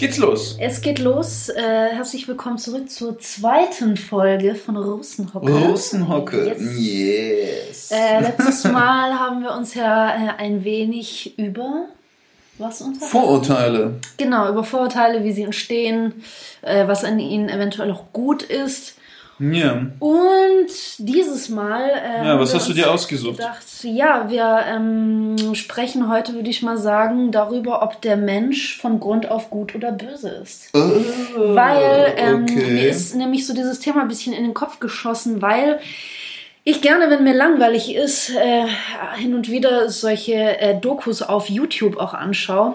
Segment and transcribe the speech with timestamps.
[0.00, 0.56] geht's los.
[0.58, 1.50] Es geht los.
[1.50, 5.52] Äh, herzlich willkommen zurück zur zweiten Folge von Rosenhocke.
[5.52, 6.56] Rosenhocke.
[6.56, 6.78] Yes.
[6.78, 7.90] yes.
[7.90, 11.84] Äh, letztes Mal haben wir uns ja äh, ein wenig über
[12.56, 13.10] was unterhalten?
[13.10, 13.94] Vorurteile.
[14.16, 16.24] Genau, über Vorurteile, wie sie entstehen,
[16.62, 18.94] äh, was an ihnen eventuell auch gut ist.
[19.40, 19.86] Ja.
[19.98, 20.68] Und
[20.98, 21.88] dieses Mal.
[21.88, 23.38] Äh, Ja, was hast du dir ausgesucht?
[23.38, 29.00] Gedacht, ja, wir ähm, sprechen heute, würde ich mal sagen, darüber, ob der Mensch von
[29.00, 30.68] Grund auf gut oder böse ist.
[30.74, 30.78] Oh,
[31.54, 32.88] Weil ähm, mir okay.
[32.90, 35.80] ist nämlich so dieses Thema ein bisschen in den Kopf geschossen, weil
[36.62, 38.66] ich gerne, wenn mir langweilig ist, äh,
[39.16, 42.74] hin und wieder solche äh, Dokus auf YouTube auch anschaue.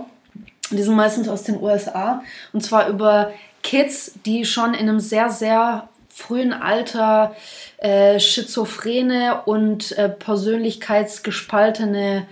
[0.72, 2.23] Die sind meistens aus den USA.
[2.52, 7.35] Und zwar über Kids, die schon in einem sehr, sehr frühen Alter
[7.77, 12.25] äh, schizophrene und äh, persönlichkeitsgespaltene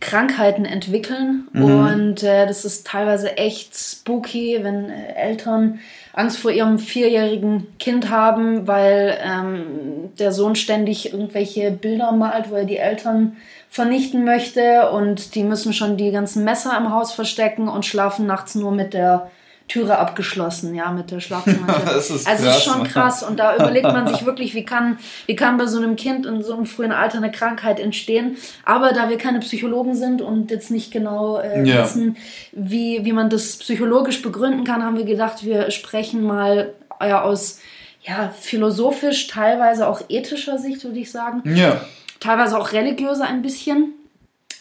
[0.00, 1.46] Krankheiten entwickeln.
[1.52, 5.80] Und äh, das ist teilweise echt spooky, wenn äh, Eltern
[6.14, 12.54] Angst vor ihrem vierjährigen Kind haben, weil ähm, der Sohn ständig irgendwelche Bilder malt, wo
[12.54, 13.36] er die Eltern
[13.68, 14.88] vernichten möchte.
[14.90, 18.94] Und die müssen schon die ganzen Messer im Haus verstecken und schlafen nachts nur mit
[18.94, 19.30] der
[19.68, 21.84] Türe abgeschlossen, ja, mit der Schlafzimmertür.
[21.84, 23.22] Das ist also es ist schon krass.
[23.22, 26.42] Und da überlegt man sich wirklich, wie kann, wie kann bei so einem Kind in
[26.42, 28.36] so einem frühen Alter eine Krankheit entstehen.
[28.64, 31.82] Aber da wir keine Psychologen sind und jetzt nicht genau äh, Ja.
[31.84, 32.16] wissen,
[32.52, 37.60] wie, wie man das psychologisch begründen kann, haben wir gedacht, wir sprechen mal ja, aus
[38.02, 41.42] ja, philosophisch, teilweise auch ethischer Sicht, würde ich sagen.
[41.56, 41.80] Ja.
[42.20, 43.94] Teilweise auch religiöser ein bisschen.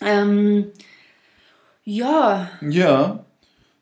[0.02, 0.72] Ähm,
[1.84, 3.20] ja, Ja.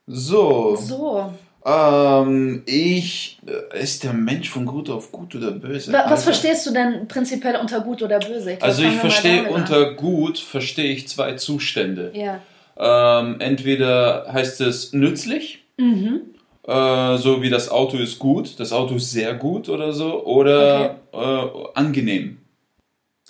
[0.07, 0.75] So.
[0.75, 1.31] so.
[1.65, 3.39] Ähm, ich.
[3.71, 5.91] äh, Ist der Mensch von gut auf gut oder böse?
[5.93, 6.21] Wa- Was Alter.
[6.23, 8.51] verstehst du denn prinzipiell unter gut oder böse?
[8.57, 9.61] glaub, Also ich verstehe damit an.
[9.61, 12.11] unter gut, verstehe ich zwei Zustände.
[12.13, 12.39] Ja.
[12.77, 16.21] Ähm, entweder heißt es nützlich, Mhm.
[16.67, 20.99] äh, so wie das Auto ist gut, das Auto ist sehr gut oder so, oder
[21.13, 21.17] äh,
[21.75, 22.39] angenehm.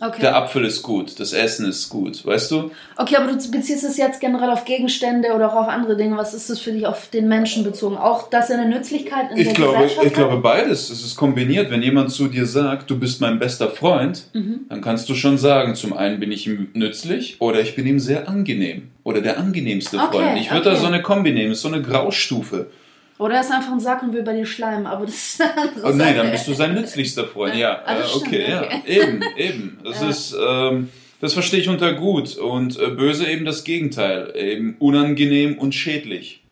[0.02, 0.22] Okay.
[0.22, 2.72] Der Apfel ist gut, das Essen ist gut, weißt du?
[2.98, 6.18] Okay, aber du beziehst es jetzt generell auf Gegenstände oder auch auf andere Dinge.
[6.18, 7.96] Was ist das für dich auf den Menschen bezogen?
[7.98, 10.42] Auch, dass er eine Nützlichkeit in Ich der glaube, Gesellschaft ich glaube hat?
[10.44, 10.90] beides.
[10.90, 11.70] Es ist kombiniert.
[11.70, 14.62] Wenn jemand zu dir sagt, du bist mein bester Freund, Mhm.
[14.68, 18.00] dann kannst du schon sagen, zum einen bin ich ihm nützlich oder ich bin ihm
[18.00, 18.90] sehr angenehm.
[19.04, 20.40] Oder der angenehmste Okay, Freund.
[20.40, 20.80] Ich würde da okay.
[20.82, 22.72] so eine Kombi nehmen, ist so eine Graustufe.
[23.20, 25.92] Oder er ist einfach ein Sack und will bei dir schleimen, aber das ist andere
[25.94, 27.56] Oh nein, dann bist du sein nützlichster Freund.
[27.56, 28.62] Ja, Ah, das äh, okay, stimmt, ja.
[28.64, 28.82] okay.
[28.88, 29.80] Eben, eben.
[29.84, 30.10] Das Ja.
[30.10, 30.90] ist, ähm,
[31.22, 32.36] das verstehe ich unter gut.
[32.38, 34.34] Und äh, böse eben das Gegenteil.
[34.36, 36.44] Eben unangenehm und schädlich.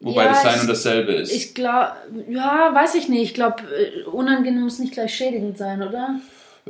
[0.00, 1.32] Wobei Ja, das ein und dasselbe ist.
[1.34, 1.92] Ich glaube,
[2.28, 3.22] ja, weiß ich nicht.
[3.22, 3.56] Ich glaube,
[4.12, 6.16] unangenehm muss nicht gleich schädigend sein, oder?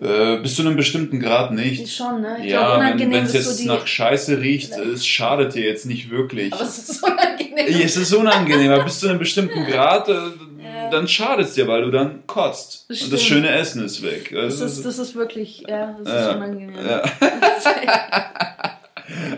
[0.00, 1.88] Äh, bis zu einem bestimmten Grad nicht.
[1.88, 2.38] Schon, ne?
[2.42, 6.10] Ich ja, glaube, wenn es jetzt so nach Scheiße riecht, es schadet dir jetzt nicht
[6.10, 6.52] wirklich.
[6.52, 7.66] aber es ist unangenehm.
[7.78, 10.90] Ja, es ist unangenehm, aber bis zu einem bestimmten Grad, äh, Ja.
[10.90, 12.86] dann schadet es dir, weil du dann kotzt.
[12.88, 14.30] Das Und das schöne Essen ist weg.
[14.34, 16.74] das, ist, das ist wirklich, ja, das Ja, ist unangenehm.
[16.86, 17.02] ja.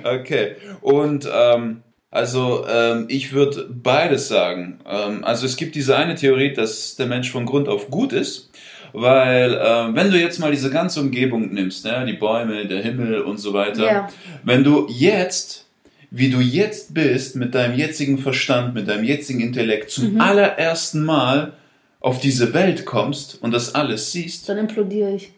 [0.05, 0.57] Okay.
[0.81, 4.79] Und ähm, also ähm, ich würde beides sagen.
[4.89, 8.51] Ähm, also es gibt diese eine Theorie, dass der Mensch von Grund auf gut ist.
[8.99, 13.21] Weil ähm, wenn du jetzt mal diese ganze Umgebung nimmst, ne, die Bäume, der Himmel
[13.21, 14.09] und so weiter, Ja.
[14.43, 15.67] wenn du jetzt,
[16.11, 20.21] wie du jetzt bist, mit deinem jetzigen Verstand, mit deinem jetzigen Intellekt zum Mhm.
[20.23, 21.53] allerersten Mal
[22.01, 25.31] auf diese Welt kommst und das alles siehst, Dann implodiere ich.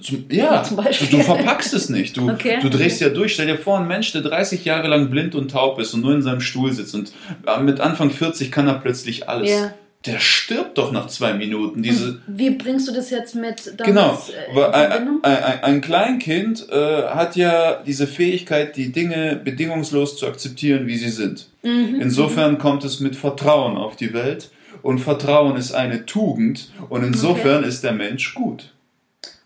[0.00, 1.08] zum, ja, Zum Beispiel.
[1.08, 2.16] du verpackst es nicht.
[2.16, 2.58] Du, Okay.
[2.62, 3.32] du drehst ja durch.
[3.34, 6.14] Stell dir vor, ein Mensch, der 30 Jahre lang blind und taub ist und nur
[6.14, 7.12] in seinem Stuhl sitzt und
[7.48, 9.50] äh, mit Anfang 40 kann er plötzlich alles.
[9.50, 9.74] Ja.
[10.06, 11.82] Der stirbt doch nach zwei Minuten.
[11.82, 14.20] Diese, Wie bringst du das jetzt mit Genau,
[14.54, 20.26] äh, ein, ein, ein, ein Kleinkind äh, hat ja diese Fähigkeit, die Dinge bedingungslos zu
[20.26, 21.48] akzeptieren, wie sie sind.
[21.62, 22.00] Mhm.
[22.00, 24.50] Insofern kommt es mit Vertrauen auf die Welt
[24.82, 28.72] und Vertrauen ist eine Tugend und insofern ist der Mensch gut.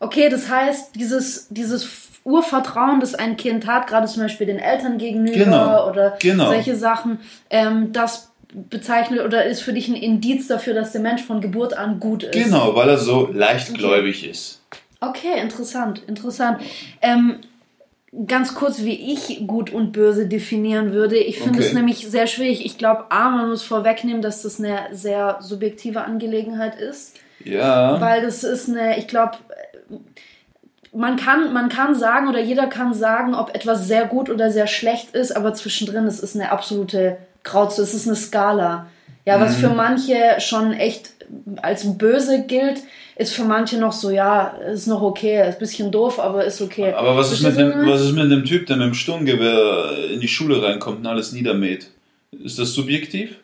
[0.01, 1.87] Okay, das heißt, dieses, dieses
[2.25, 6.47] Urvertrauen, das ein Kind hat, gerade zum Beispiel den Eltern gegenüber Genau, oder genau.
[6.47, 7.19] solche Sachen,
[7.51, 11.77] ähm, das bezeichnet oder ist für dich ein Indiz dafür, dass der Mensch von Geburt
[11.77, 12.33] an gut ist.
[12.33, 14.63] Genau, weil er so leichtgläubig ist.
[15.01, 16.61] Okay, interessant, interessant.
[17.03, 17.37] Ähm,
[18.27, 21.19] ganz kurz, wie ich gut und böse definieren würde.
[21.19, 21.69] Ich finde Okay.
[21.69, 22.65] es nämlich sehr schwierig.
[22.65, 27.17] Ich glaube, A, man muss vorwegnehmen, dass das eine sehr subjektive Angelegenheit ist.
[27.45, 28.01] Ja.
[28.01, 29.37] Weil das ist eine, ich glaube,
[30.95, 34.67] man kann, man kann sagen oder jeder kann sagen, ob etwas sehr gut oder sehr
[34.67, 38.87] schlecht ist, aber zwischendrin, es ist eine absolute Grauzone, es ist eine Skala.
[39.25, 39.61] Ja, was Mhm.
[39.61, 41.13] für manche schon echt
[41.63, 42.79] als böse gilt,
[43.17, 46.61] ist für manche noch so, ja, ist noch okay, ist ein bisschen doof, aber ist
[46.61, 46.93] okay.
[46.93, 50.21] Aber was ist, mit dem, was ist mit dem Typ, der mit dem Sturmgewehr in
[50.21, 51.89] die Schule reinkommt und alles niedermäht?
[52.45, 53.37] Ist das subjektiv?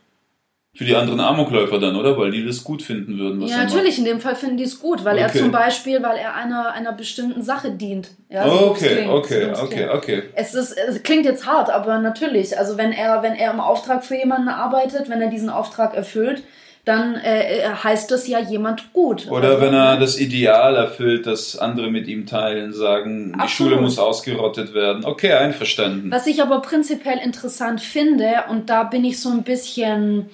[0.75, 2.17] Für die anderen Amokläufer dann, oder?
[2.17, 3.43] Weil die das gut finden würden.
[3.43, 5.25] Ja, natürlich, in dem Fall finden die es gut, weil okay.
[5.25, 8.09] er zum Beispiel, weil er einer, einer bestimmten Sache dient.
[8.31, 10.23] Ja, so okay, klingt, okay, so okay, okay.
[10.35, 14.03] Es, ist, es klingt jetzt hart, aber natürlich, also wenn er, wenn er im Auftrag
[14.03, 16.43] für jemanden arbeitet, wenn er diesen Auftrag erfüllt,
[16.87, 19.31] dann äh, heißt das ja jemand gut.
[19.31, 23.45] Oder also, wenn er das Ideal erfüllt, das andere mit ihm teilen, sagen, absolut.
[23.45, 25.05] die Schule muss ausgerottet werden.
[25.05, 26.11] Okay, einverstanden.
[26.11, 30.31] Was ich aber prinzipiell interessant finde, und da bin ich so ein bisschen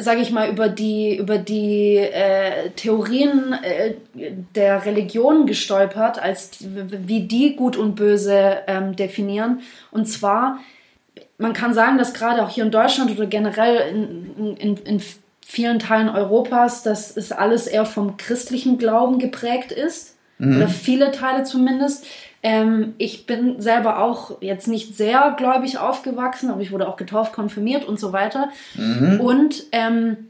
[0.00, 3.94] sage ich mal, über die, über die äh, Theorien äh,
[4.54, 9.60] der Religion gestolpert, als wie die Gut und Böse ähm, definieren.
[9.90, 10.58] Und zwar,
[11.38, 15.02] man kann sagen, dass gerade auch hier in Deutschland oder generell in, in, in
[15.46, 20.16] vielen Teilen Europas, dass es alles eher vom christlichen Glauben geprägt ist.
[20.38, 20.56] Mhm.
[20.56, 22.06] Oder viele Teile zumindest.
[22.42, 27.32] Ähm, ich bin selber auch jetzt nicht sehr gläubig aufgewachsen, aber ich wurde auch getauft,
[27.32, 28.50] konfirmiert und so weiter.
[28.74, 29.20] Mhm.
[29.20, 30.28] Und ähm,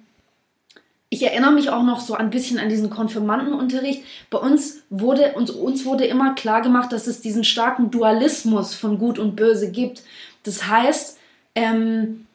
[1.11, 4.03] ich erinnere mich auch noch so ein bisschen an diesen Konfirmandenunterricht.
[4.31, 8.99] Bei uns wurde, uns, uns wurde immer klar gemacht, dass es diesen starken Dualismus von
[8.99, 10.03] Gut und Böse gibt.
[10.43, 11.19] Das heißt,
[11.55, 12.27] ähm,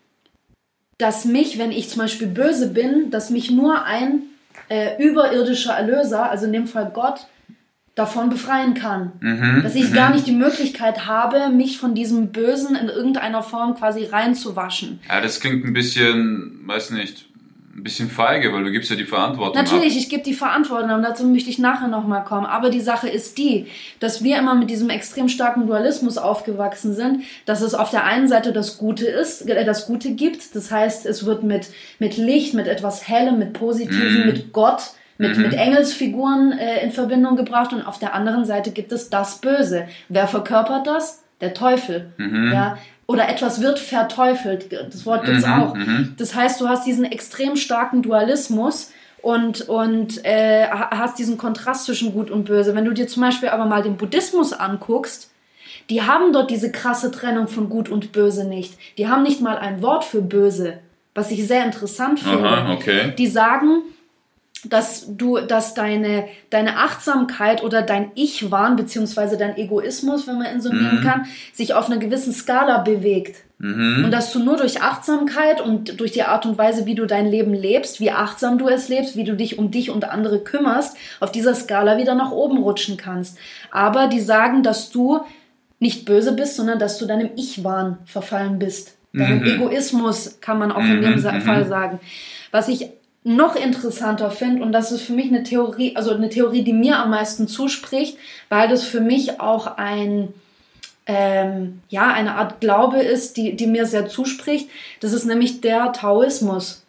[0.98, 4.24] dass mich, wenn ich zum Beispiel böse bin, dass mich nur ein
[4.69, 7.28] äh, überirdischer Erlöser, also in dem Fall Gott,
[7.95, 9.12] davon befreien kann.
[9.19, 9.94] Mhm, dass ich mhm.
[9.94, 15.00] gar nicht die Möglichkeit habe, mich von diesem Bösen in irgendeiner Form quasi reinzuwaschen.
[15.07, 17.28] Ja, das klingt ein bisschen, weiß nicht,
[17.75, 20.00] ein bisschen feige, weil du gibst ja die Verantwortung Natürlich, ab.
[20.00, 22.45] ich gebe die Verantwortung, und dazu möchte ich nachher nochmal kommen.
[22.45, 23.66] Aber die Sache ist die,
[24.00, 28.28] dass wir immer mit diesem extrem starken Dualismus aufgewachsen sind, dass es auf der einen
[28.28, 30.56] Seite das Gute ist, äh, das Gute gibt.
[30.56, 31.68] Das heißt, es wird mit,
[31.98, 34.28] mit Licht, mit etwas Hellem, mit Positiven, mm.
[34.28, 35.44] mit Gott, mit, mhm.
[35.44, 39.88] mit Engelsfiguren äh, in Verbindung gebracht und auf der anderen Seite gibt es das Böse.
[40.10, 41.24] Wer verkörpert das?
[41.42, 42.12] Der Teufel.
[42.18, 42.51] Mhm.
[42.54, 44.71] Ja, oder etwas wird verteufelt.
[44.71, 45.75] Das Wort gibt es mhm, auch.
[45.75, 46.15] Mhm.
[46.18, 52.13] Das heißt, du hast diesen extrem starken Dualismus und, und äh, hast diesen Kontrast zwischen
[52.13, 52.75] Gut und Böse.
[52.75, 55.31] Wenn du dir zum Beispiel aber mal den Buddhismus anguckst,
[55.89, 58.77] die haben dort diese krasse Trennung von Gut und Böse nicht.
[58.98, 60.80] Die haben nicht mal ein Wort für Böse,
[61.13, 62.48] was ich sehr interessant finde.
[62.48, 63.13] Aha, okay.
[63.18, 63.83] Die sagen,
[64.63, 70.62] dass du, dass deine, deine Achtsamkeit oder dein Ich-Wahn, beziehungsweise dein Egoismus, wenn man ihn
[70.62, 71.04] so nennen mhm.
[71.04, 73.44] kann, sich auf einer gewissen Skala bewegt.
[73.60, 74.06] Mhm.
[74.06, 77.27] Und dass du nur durch Achtsamkeit und durch die Art und Weise, wie du dein
[77.27, 80.98] Leben lebst, wie achtsam du es lebst, wie du dich um dich und andere kümmerst,
[81.19, 83.38] auf dieser Skala wieder nach oben rutschen kannst.
[83.71, 85.21] Aber die sagen, dass du
[85.80, 88.95] nicht böse bist, sondern dass du deinem Ich-Wahn verfallen bist.
[89.12, 89.45] Deinem mhm.
[89.45, 91.42] Egoismus kann man auch in dem mhm.
[91.42, 92.00] Fall sagen.
[92.51, 92.89] Was ich
[93.24, 97.00] noch interessanter finde und das ist für mich eine Theorie, also eine Theorie, die mir
[97.00, 98.18] am meisten zuspricht,
[98.50, 100.30] weil das für mich auch ein
[101.06, 104.70] ähm, ja eine Art Glaube ist, die die mir sehr zuspricht.
[105.00, 106.86] Das ist nämlich der Taoismus.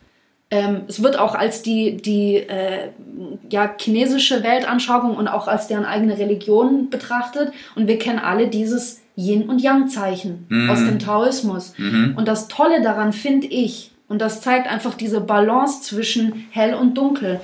[0.50, 2.90] Ähm, es wird auch als die die äh,
[3.50, 9.02] ja chinesische Weltanschauung und auch als deren eigene Religion betrachtet und wir kennen alle dieses
[9.16, 10.70] Yin und Yang Zeichen mhm.
[10.70, 11.74] aus dem Taoismus.
[11.76, 12.14] Mhm.
[12.16, 16.94] Und das Tolle daran finde ich, und das zeigt einfach diese Balance zwischen hell und
[16.94, 17.40] dunkel.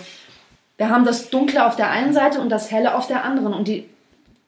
[0.76, 3.52] Wir haben das Dunkle auf der einen Seite und das Helle auf der anderen.
[3.52, 3.86] Und die,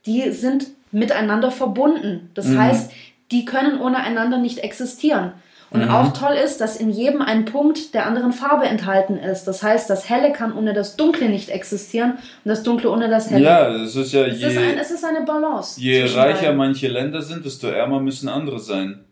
[0.06, 2.30] die sind miteinander verbunden.
[2.34, 2.58] Das mhm.
[2.58, 2.92] heißt,
[3.30, 5.32] die können ohne einander nicht existieren.
[5.70, 5.90] Und mhm.
[5.90, 9.44] auch toll ist, dass in jedem ein Punkt der anderen Farbe enthalten ist.
[9.44, 12.12] Das heißt, das Helle kann ohne das Dunkle nicht existieren
[12.44, 13.44] und das Dunkle ohne das Helle.
[13.44, 15.80] Ja, es ist ja je, es ist, ein, es ist eine Balance.
[15.80, 19.06] Je reicher manche Länder sind, desto ärmer müssen andere sein.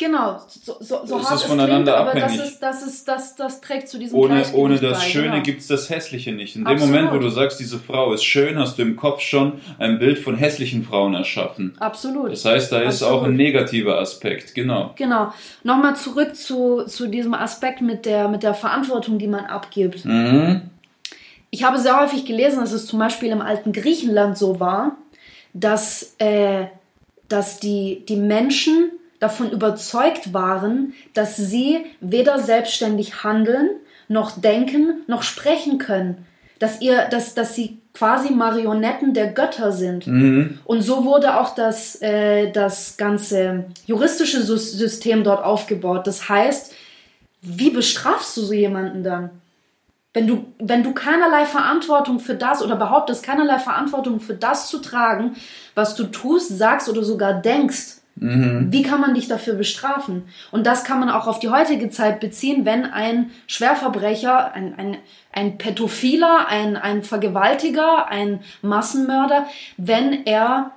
[0.00, 2.24] Genau, so, so, so hart ist es voneinander klingt, abhängig.
[2.24, 5.30] aber das, ist, das, ist, das, das trägt zu diesem Ohne, ohne das bei, Schöne
[5.32, 5.42] genau.
[5.42, 6.56] gibt es das Hässliche nicht.
[6.56, 6.80] In Absolut.
[6.80, 9.98] dem Moment, wo du sagst, diese Frau ist schön, hast du im Kopf schon ein
[9.98, 11.74] Bild von hässlichen Frauen erschaffen.
[11.80, 12.32] Absolut.
[12.32, 12.94] Das heißt, da Absolut.
[12.94, 14.94] ist auch ein negativer Aspekt, genau.
[14.96, 15.34] Genau.
[15.64, 20.06] Nochmal zurück zu, zu diesem Aspekt mit der, mit der Verantwortung, die man abgibt.
[20.06, 20.62] Mhm.
[21.50, 24.96] Ich habe sehr häufig gelesen, dass es zum Beispiel im alten Griechenland so war,
[25.52, 26.68] dass, äh,
[27.28, 33.70] dass die, die Menschen davon überzeugt waren, dass sie weder selbstständig handeln,
[34.08, 36.26] noch denken, noch sprechen können.
[36.58, 40.06] Dass, ihr, dass, dass sie quasi Marionetten der Götter sind.
[40.06, 40.58] Mhm.
[40.64, 46.06] Und so wurde auch das, äh, das ganze juristische System dort aufgebaut.
[46.06, 46.74] Das heißt,
[47.42, 49.30] wie bestrafst du so jemanden dann?
[50.12, 54.78] Wenn du, wenn du keinerlei Verantwortung für das oder behauptest, keinerlei Verantwortung für das zu
[54.78, 55.36] tragen,
[55.74, 58.70] was du tust, sagst oder sogar denkst, Mhm.
[58.70, 60.24] Wie kann man dich dafür bestrafen?
[60.50, 64.98] Und das kann man auch auf die heutige Zeit beziehen, wenn ein Schwerverbrecher, ein, ein,
[65.32, 69.46] ein Pädophiler, ein, ein Vergewaltiger, ein Massenmörder,
[69.78, 70.72] wenn er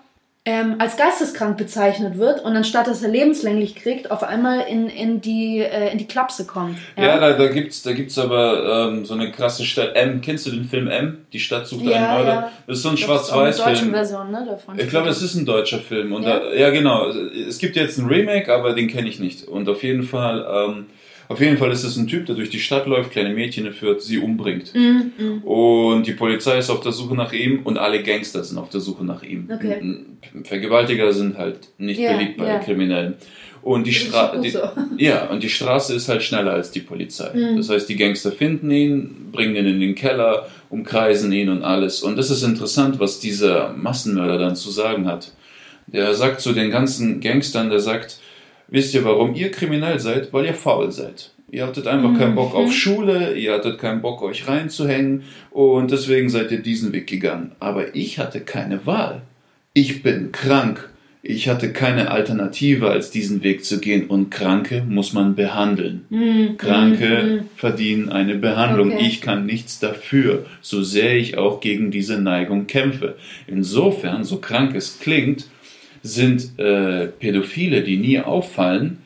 [0.45, 5.21] ähm, als geisteskrank bezeichnet wird und anstatt dass er lebenslänglich kriegt, auf einmal in, in,
[5.21, 6.77] die, äh, in die Klapse kommt.
[6.97, 9.95] Ja, ja da, da gibt es da gibt's aber ähm, so eine krasse Stadt.
[9.95, 11.25] M, kennst du den Film M?
[11.31, 12.33] Die Stadt sucht ja, einen Mörder.
[12.33, 12.51] Ja.
[12.67, 13.91] Das ist so ein Schwarz-Weiß-Film.
[13.91, 14.77] Version, ne, davon.
[14.77, 16.11] Ich glaube, es ist ein deutscher Film.
[16.11, 16.39] Und ja.
[16.39, 17.07] Da, ja, genau.
[17.07, 19.47] Es gibt jetzt ein Remake, aber den kenne ich nicht.
[19.47, 20.45] Und auf jeden Fall.
[20.49, 20.85] Ähm,
[21.33, 24.01] auf jeden Fall ist es ein Typ, der durch die Stadt läuft, kleine Mädchen führt,
[24.03, 24.71] sie umbringt.
[24.75, 25.43] Mm.
[25.43, 28.81] Und die Polizei ist auf der Suche nach ihm und alle Gangster sind auf der
[28.81, 29.49] Suche nach ihm.
[29.51, 30.05] Okay.
[30.43, 32.59] Vergewaltiger sind halt nicht yeah, beliebt bei yeah.
[32.59, 33.15] Kriminellen.
[33.63, 34.53] Und die, Stra die,
[34.97, 37.31] ja, und die Straße ist halt schneller als die Polizei.
[37.33, 37.57] Mm.
[37.57, 42.03] Das heißt, die Gangster finden ihn, bringen ihn in den Keller, umkreisen ihn und alles.
[42.03, 45.31] Und das ist interessant, was dieser Massenmörder dann zu sagen hat.
[45.87, 48.19] Der sagt zu den ganzen Gangstern, der sagt,
[48.73, 50.33] Wisst ihr, warum ihr kriminell seid?
[50.33, 51.29] Weil ihr faul seid.
[51.51, 52.17] Ihr hattet einfach mhm.
[52.17, 52.71] keinen Bock auf mhm.
[52.71, 57.51] Schule, ihr hattet keinen Bock, euch reinzuhängen und deswegen seid ihr diesen Weg gegangen.
[57.59, 59.21] Aber ich hatte keine Wahl.
[59.75, 60.89] Ich bin krank.
[61.21, 64.07] Ich hatte keine Alternative, als diesen Weg zu gehen.
[64.07, 66.05] Und Kranke muss man behandeln.
[66.09, 66.57] Mhm.
[66.57, 67.49] Kranke mhm.
[67.55, 68.91] verdienen eine Behandlung.
[68.91, 69.05] Okay.
[69.05, 73.17] Ich kann nichts dafür, so sehr ich auch gegen diese Neigung kämpfe.
[73.45, 75.45] Insofern, so krank es klingt,
[76.03, 78.99] sind äh, Pädophile, die nie auffallen,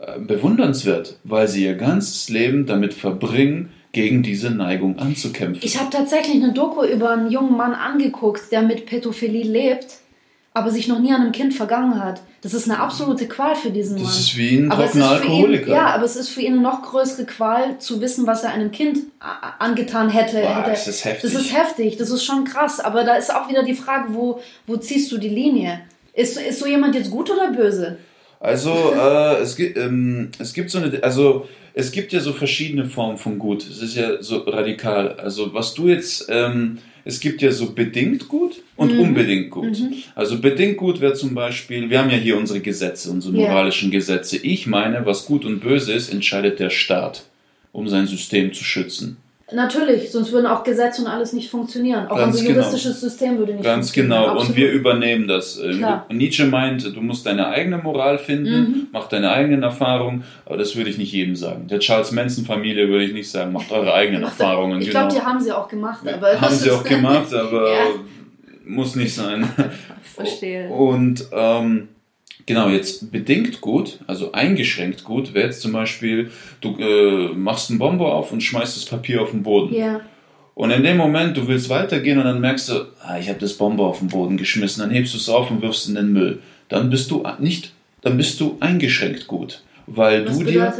[0.00, 5.62] äh, bewundernswert, weil sie ihr ganzes Leben damit verbringen, gegen diese Neigung anzukämpfen.
[5.64, 9.98] Ich habe tatsächlich eine Doku über einen jungen Mann angeguckt, der mit Pädophilie lebt,
[10.54, 12.20] aber sich noch nie an einem Kind vergangen hat.
[12.42, 14.04] Das ist eine absolute Qual für diesen Mann.
[14.04, 15.66] Das ist wie ein trockener Alkoholiker.
[15.66, 18.52] Ihn, ja, aber es ist für ihn eine noch größere Qual, zu wissen, was er
[18.52, 18.98] einem Kind
[19.58, 20.40] angetan hätte.
[20.42, 20.70] Boah, hätte.
[20.70, 21.32] Das ist heftig.
[21.32, 22.80] Das ist heftig, das ist schon krass.
[22.80, 25.80] Aber da ist auch wieder die Frage, wo, wo ziehst du die Linie?
[26.18, 27.96] Ist, ist so jemand jetzt gut oder böse?
[28.40, 32.86] Also äh, es, gibt, ähm, es gibt so eine, also es gibt ja so verschiedene
[32.86, 33.62] Formen von gut.
[33.62, 35.12] Es ist ja so radikal.
[35.12, 39.00] Also was du jetzt, ähm, es gibt ja so bedingt gut und mhm.
[39.00, 39.78] unbedingt gut.
[39.78, 39.94] Mhm.
[40.16, 43.98] Also bedingt gut wäre zum Beispiel, wir haben ja hier unsere Gesetze, unsere moralischen ja.
[43.98, 44.38] Gesetze.
[44.38, 47.26] Ich meine, was gut und böse ist, entscheidet der Staat,
[47.70, 49.18] um sein System zu schützen.
[49.50, 52.06] Natürlich, sonst würden auch Gesetze und alles nicht funktionieren.
[52.08, 53.10] Auch Ganz unser juristisches genau.
[53.10, 54.10] System würde nicht Ganz funktionieren.
[54.10, 54.50] Ganz genau, Absolut.
[54.50, 55.58] und wir übernehmen das.
[55.58, 56.06] Ähm, Klar.
[56.10, 58.86] Nietzsche meint, du musst deine eigene Moral finden, mhm.
[58.92, 61.66] mach deine eigenen Erfahrungen, aber das würde ich nicht jedem sagen.
[61.66, 64.82] Der Charles Manson-Familie würde ich nicht sagen, macht eure eigenen Erfahrungen.
[64.82, 65.20] Ich glaube, genau.
[65.20, 66.06] die haben sie auch gemacht.
[66.06, 67.84] Aber haben sie auch gemacht, aber ja.
[68.66, 69.48] muss nicht sein.
[70.02, 70.68] Verstehe.
[70.68, 71.88] Und ähm,
[72.48, 76.30] Genau, jetzt bedingt gut, also eingeschränkt gut, wäre jetzt zum Beispiel,
[76.62, 79.74] du äh, machst einen Bomber auf und schmeißt das Papier auf den Boden.
[79.74, 80.00] Ja.
[80.54, 83.52] Und in dem Moment, du willst weitergehen und dann merkst du, ah, ich habe das
[83.52, 86.14] Bomber auf den Boden geschmissen, dann hebst du es auf und wirfst es in den
[86.14, 86.38] Müll.
[86.70, 90.74] Dann bist du nicht, dann bist du eingeschränkt gut weil Was du dir.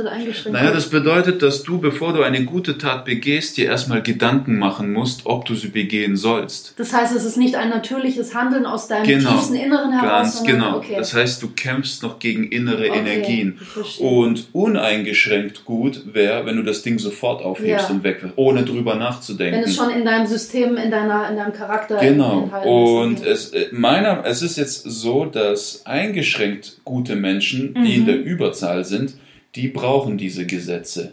[0.50, 4.92] Naja, das bedeutet, dass du, bevor du eine gute Tat begehst, dir erstmal Gedanken machen
[4.92, 6.74] musst, ob du sie begehen sollst.
[6.76, 10.08] Das heißt, es ist nicht ein natürliches Handeln aus deinem genau, tiefsten Inneren heraus.
[10.08, 10.76] Ganz genau.
[10.78, 10.94] Okay.
[10.96, 13.58] Das heißt, du kämpfst noch gegen innere okay, Energien.
[13.98, 17.94] Und uneingeschränkt gut wäre, wenn du das Ding sofort aufhebst ja.
[17.94, 19.60] und wegwirfst, ohne drüber nachzudenken.
[19.60, 22.50] Wenn es schon in deinem System, in, deiner, in deinem Charakter Genau.
[22.64, 27.86] Und es, äh, meiner, es ist jetzt so, dass eingeschränkt gute Menschen, die mhm.
[27.86, 29.14] in der Überzahl sind, sind,
[29.54, 31.12] die brauchen diese Gesetze,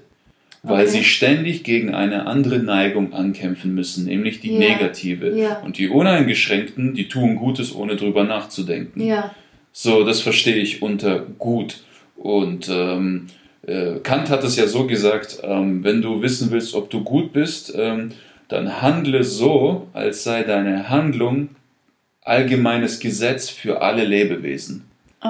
[0.63, 0.97] weil okay.
[0.97, 4.59] sie ständig gegen eine andere Neigung ankämpfen müssen, nämlich die ja.
[4.59, 5.37] negative.
[5.37, 5.59] Ja.
[5.59, 9.01] Und die Uneingeschränkten, die tun Gutes, ohne drüber nachzudenken.
[9.01, 9.33] Ja.
[9.71, 11.83] So, das verstehe ich unter gut.
[12.15, 13.27] Und ähm,
[13.65, 17.33] äh, Kant hat es ja so gesagt, ähm, wenn du wissen willst, ob du gut
[17.33, 18.11] bist, ähm,
[18.47, 21.49] dann handle so, als sei deine Handlung
[22.21, 24.83] allgemeines Gesetz für alle Lebewesen.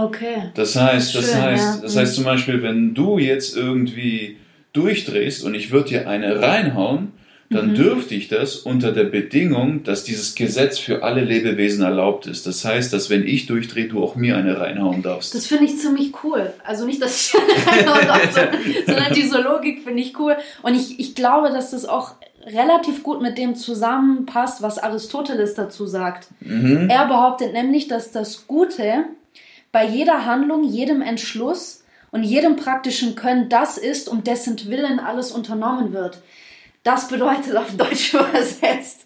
[0.03, 0.51] Okay.
[0.53, 1.81] Das heißt, Schön, das heißt, ja.
[1.81, 4.37] das heißt zum Beispiel, wenn du jetzt irgendwie
[4.73, 7.13] durchdrehst und ich würde dir eine reinhauen,
[7.49, 7.75] dann mhm.
[7.75, 12.47] dürfte ich das unter der Bedingung, dass dieses Gesetz für alle Lebewesen erlaubt ist.
[12.47, 15.35] Das heißt, dass wenn ich durchdrehe, du auch mir eine reinhauen darfst.
[15.35, 16.51] Das finde ich ziemlich cool.
[16.63, 17.35] Also nicht, dass ich
[17.67, 18.49] eine reinhauen darf,
[18.85, 20.35] sondern diese Logik finde ich cool.
[20.63, 25.85] Und ich, ich glaube, dass das auch relativ gut mit dem zusammenpasst, was Aristoteles dazu
[25.85, 26.27] sagt.
[26.41, 26.89] Mhm.
[26.89, 29.05] Er behauptet nämlich, dass das Gute
[29.75, 35.33] bei jeder Handlung, jedem Entschluss und jedem praktischen Können das ist, um dessen Willen alles
[35.33, 36.19] unternommen wird.
[36.83, 39.05] Das bedeutet auf Deutsch übersetzt,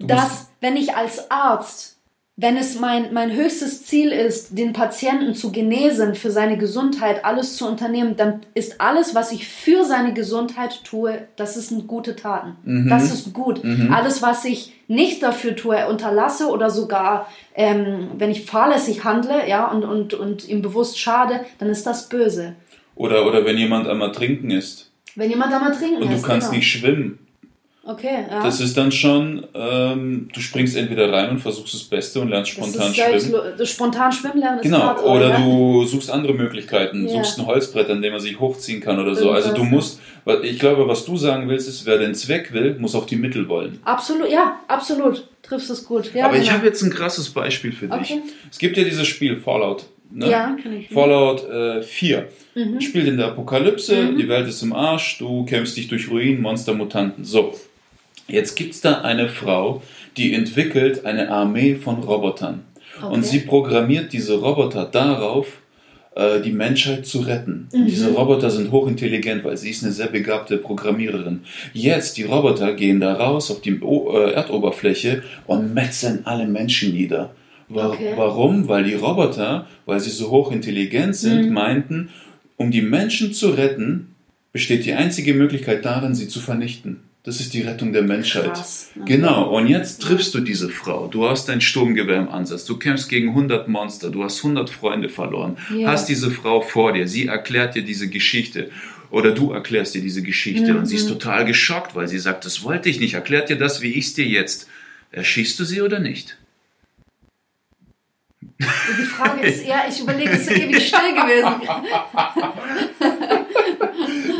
[0.00, 1.97] dass wenn ich als Arzt
[2.40, 7.56] wenn es mein, mein höchstes Ziel ist, den Patienten zu genesen, für seine Gesundheit alles
[7.56, 12.54] zu unternehmen, dann ist alles, was ich für seine Gesundheit tue, das sind gute Taten.
[12.62, 12.88] Mhm.
[12.88, 13.64] Das ist gut.
[13.64, 13.92] Mhm.
[13.92, 19.68] Alles, was ich nicht dafür tue, unterlasse oder sogar, ähm, wenn ich fahrlässig handle, ja,
[19.68, 22.54] und, und, und ihm bewusst schade, dann ist das böse.
[22.94, 24.92] Oder, oder wenn jemand einmal trinken ist.
[25.16, 26.08] Wenn jemand einmal trinken ist.
[26.08, 26.58] Und du kannst genau.
[26.58, 27.18] nicht schwimmen
[27.90, 28.42] Okay, ja.
[28.42, 32.50] Das ist dann schon, ähm, du springst entweder rein und versuchst das Beste und lernst
[32.50, 33.34] spontan schwimmen.
[33.56, 35.38] das spontan schwimmen lernen ist Genau, hart, oder ja.
[35.40, 37.14] du suchst andere Möglichkeiten, Ja.
[37.14, 39.30] suchst ein Holzbrett, an dem man sich hochziehen kann oder so.
[39.30, 42.76] Also du Irgendwas, musst, ich glaube, was du sagen willst, ist, wer den Zweck will,
[42.78, 43.78] muss auch die Mittel wollen.
[43.84, 45.26] Absolut, ja, absolut.
[45.42, 46.12] Triffst es gut.
[46.14, 46.54] Ja, Aber ich genau.
[46.58, 47.94] habe jetzt ein krasses Beispiel für dich.
[48.12, 48.20] Okay.
[48.50, 49.86] Es gibt ja dieses Spiel Fallout.
[50.10, 50.30] Ne?
[50.30, 50.88] Ja, kenn ich.
[50.90, 52.28] Fallout äh, 4.
[52.54, 52.80] Mhm.
[52.82, 54.16] Spielt in der Apokalypse, Mhm.
[54.18, 57.24] die Welt ist im Arsch, du kämpfst dich durch Ruinen, Monster, Mutanten.
[57.24, 57.54] So,
[58.28, 59.82] jetzt gibt es da eine Frau,
[60.16, 62.64] die entwickelt eine Armee von Robotern.
[63.02, 63.22] Und Okay.
[63.22, 65.46] sie programmiert diese Roboter darauf,
[66.16, 67.68] äh, die Menschheit zu retten.
[67.72, 67.86] Mhm.
[67.86, 71.40] Diese Roboter sind hochintelligent, weil sie ist eine sehr begabte Programmiererin.
[71.72, 77.30] Jetzt, die Roboter gehen da raus auf die äh, Erdoberfläche und metzeln alle Menschen nieder.
[77.72, 78.14] Okay.
[78.16, 78.66] Warum?
[78.66, 81.52] Weil die Roboter, weil sie so hochintelligent sind, Mhm.
[81.52, 82.08] meinten,
[82.56, 84.14] um die Menschen zu retten,
[84.52, 87.00] besteht die einzige Möglichkeit darin, sie zu vernichten.
[87.24, 88.54] Das ist die Rettung der Menschheit.
[88.54, 88.90] Krass.
[89.04, 91.08] Genau, und jetzt triffst du diese Frau.
[91.08, 92.64] Du hast dein Sturmgewehr im Ansatz.
[92.64, 94.08] Du kämpfst gegen 100 Monster.
[94.10, 95.58] Du hast 100 Freunde verloren.
[95.74, 95.88] Ja.
[95.90, 97.06] Hast diese Frau vor dir.
[97.06, 98.70] Sie erklärt dir diese Geschichte.
[99.10, 100.76] Oder du erklärst dir diese Geschichte.
[100.78, 101.14] Und sie ist Mhm.
[101.14, 103.14] total geschockt, weil sie sagt, das wollte ich nicht.
[103.14, 104.68] Erklärt dir das, wie ich es dir jetzt.
[105.10, 106.38] Erschießt du sie oder nicht?
[108.60, 108.64] Die
[109.04, 111.52] Frage ist eher, ich überlege, es ist ewig still gewesen.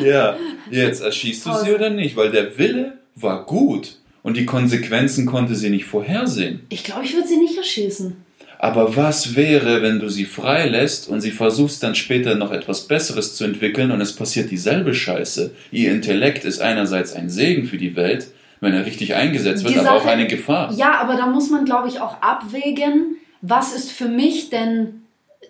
[0.05, 0.37] Ja,
[0.71, 2.17] jetzt erschießt du sie oder nicht?
[2.17, 3.97] Weil der Wille war gut.
[4.23, 6.61] Und die Konsequenzen konnte sie nicht vorhersehen.
[6.69, 8.17] Ich glaube, ich würde sie nicht erschießen.
[8.59, 13.37] Aber was wäre, wenn du sie freilässt und sie versuchst dann später noch etwas Besseres
[13.37, 15.53] zu entwickeln und es passiert dieselbe Scheiße?
[15.71, 18.27] Ihr Intellekt ist einerseits ein Segen für die Welt,
[18.61, 20.75] wenn er richtig eingesetzt wird, Die aber auch Sache- eine Gefahr.
[20.77, 25.03] Ja, aber da muss man, glaube ich, auch abwägen, was ist für mich denn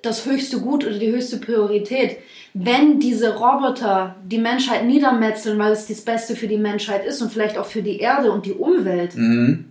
[0.02, 2.18] das höchste Gut oder die höchste Priorität.
[2.54, 7.32] Wenn diese Roboter die Menschheit niedermetzeln, weil es das Beste für die Menschheit ist und
[7.32, 9.64] vielleicht auch für die Erde und die Umwelt, Mhm.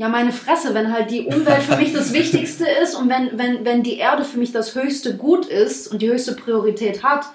[0.00, 3.66] Ja, meine Fresse, wenn halt die Umwelt für mich das Wichtigste ist und wenn, wenn,
[3.66, 7.26] wenn die Erde für mich das höchste Gut ist und die höchste Priorität hat,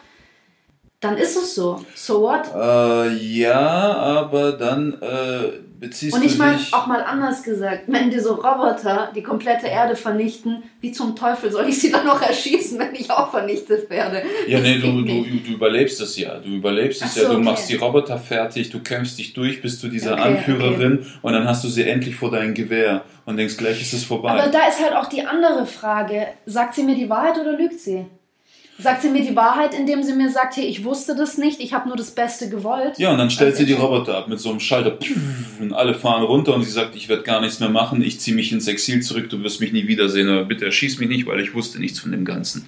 [0.99, 1.85] dann ist es so.
[1.93, 2.49] So what?
[2.55, 8.31] Äh, ja, aber dann äh, beziehst Und ich meine, auch mal anders gesagt, wenn diese
[8.31, 12.95] Roboter die komplette Erde vernichten, wie zum Teufel soll ich sie dann noch erschießen, wenn
[12.95, 14.23] ich auch vernichtet werde?
[14.47, 16.37] Ja, nee, du, du, du überlebst es ja.
[16.39, 17.27] Du überlebst es so, ja.
[17.27, 17.43] Du okay.
[17.43, 21.47] machst die Roboter fertig, du kämpfst dich durch bis zu dieser Okay, Anführerin und dann
[21.47, 24.31] hast du sie endlich vor dein Gewehr und denkst, gleich ist es vorbei.
[24.31, 27.79] Aber da ist halt auch die andere Frage, sagt sie mir die Wahrheit oder lügt
[27.79, 28.05] sie?
[28.77, 31.73] Sagt sie mir die Wahrheit, indem sie mir sagt, hey, ich wusste das nicht, ich
[31.73, 32.97] habe nur das Beste gewollt?
[32.97, 34.97] Ja, und dann stellt Also sie die Roboter ab mit so einem Schalter.
[35.61, 38.35] Und alle fahren runter und sie sagt, ich werde gar nichts mehr machen, ich ziehe
[38.35, 41.39] mich ins Exil zurück, du wirst mich nie wiedersehen, aber bitte erschieß mich nicht, weil
[41.39, 42.67] ich wusste nichts von dem Ganzen.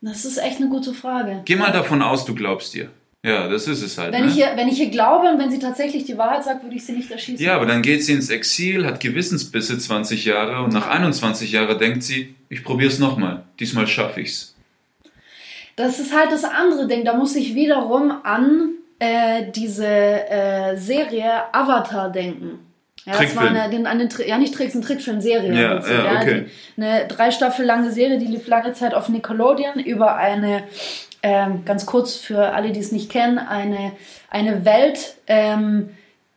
[0.00, 1.42] Das ist echt eine gute Frage.
[1.44, 2.90] Geh mal davon aus, du glaubst dir.
[3.24, 4.12] Ja, das ist es halt.
[4.12, 4.28] Wenn, ne?
[4.28, 6.84] ich hier, wenn ich hier glaube und wenn sie tatsächlich die Wahrheit sagt, würde ich
[6.84, 7.44] sie nicht erschießen.
[7.44, 11.78] ja, aber dann geht sie ins Exil, hat Gewissensbisse 20 Jahre und nach 21 Jahren
[11.78, 14.55] denkt sie, ich probier's nochmal, diesmal schaffe ich's.
[15.76, 17.04] Das ist halt das andere Ding.
[17.04, 22.60] Da muss ich wiederum an äh, diese äh, Serie Avatar denken.
[23.04, 25.52] Ja, das war eine, den, eine, ja nicht Tricks, ein Trickfilm-Serie.
[25.52, 26.46] Ja, Prinzip, ja, okay.
[26.76, 30.64] Die, eine drei Staffel lange Serie, die lief lange Zeit auf Nickelodeon über eine,
[31.22, 33.92] ähm, ganz kurz für alle, die es nicht kennen, eine,
[34.28, 35.90] eine Welt, ähm,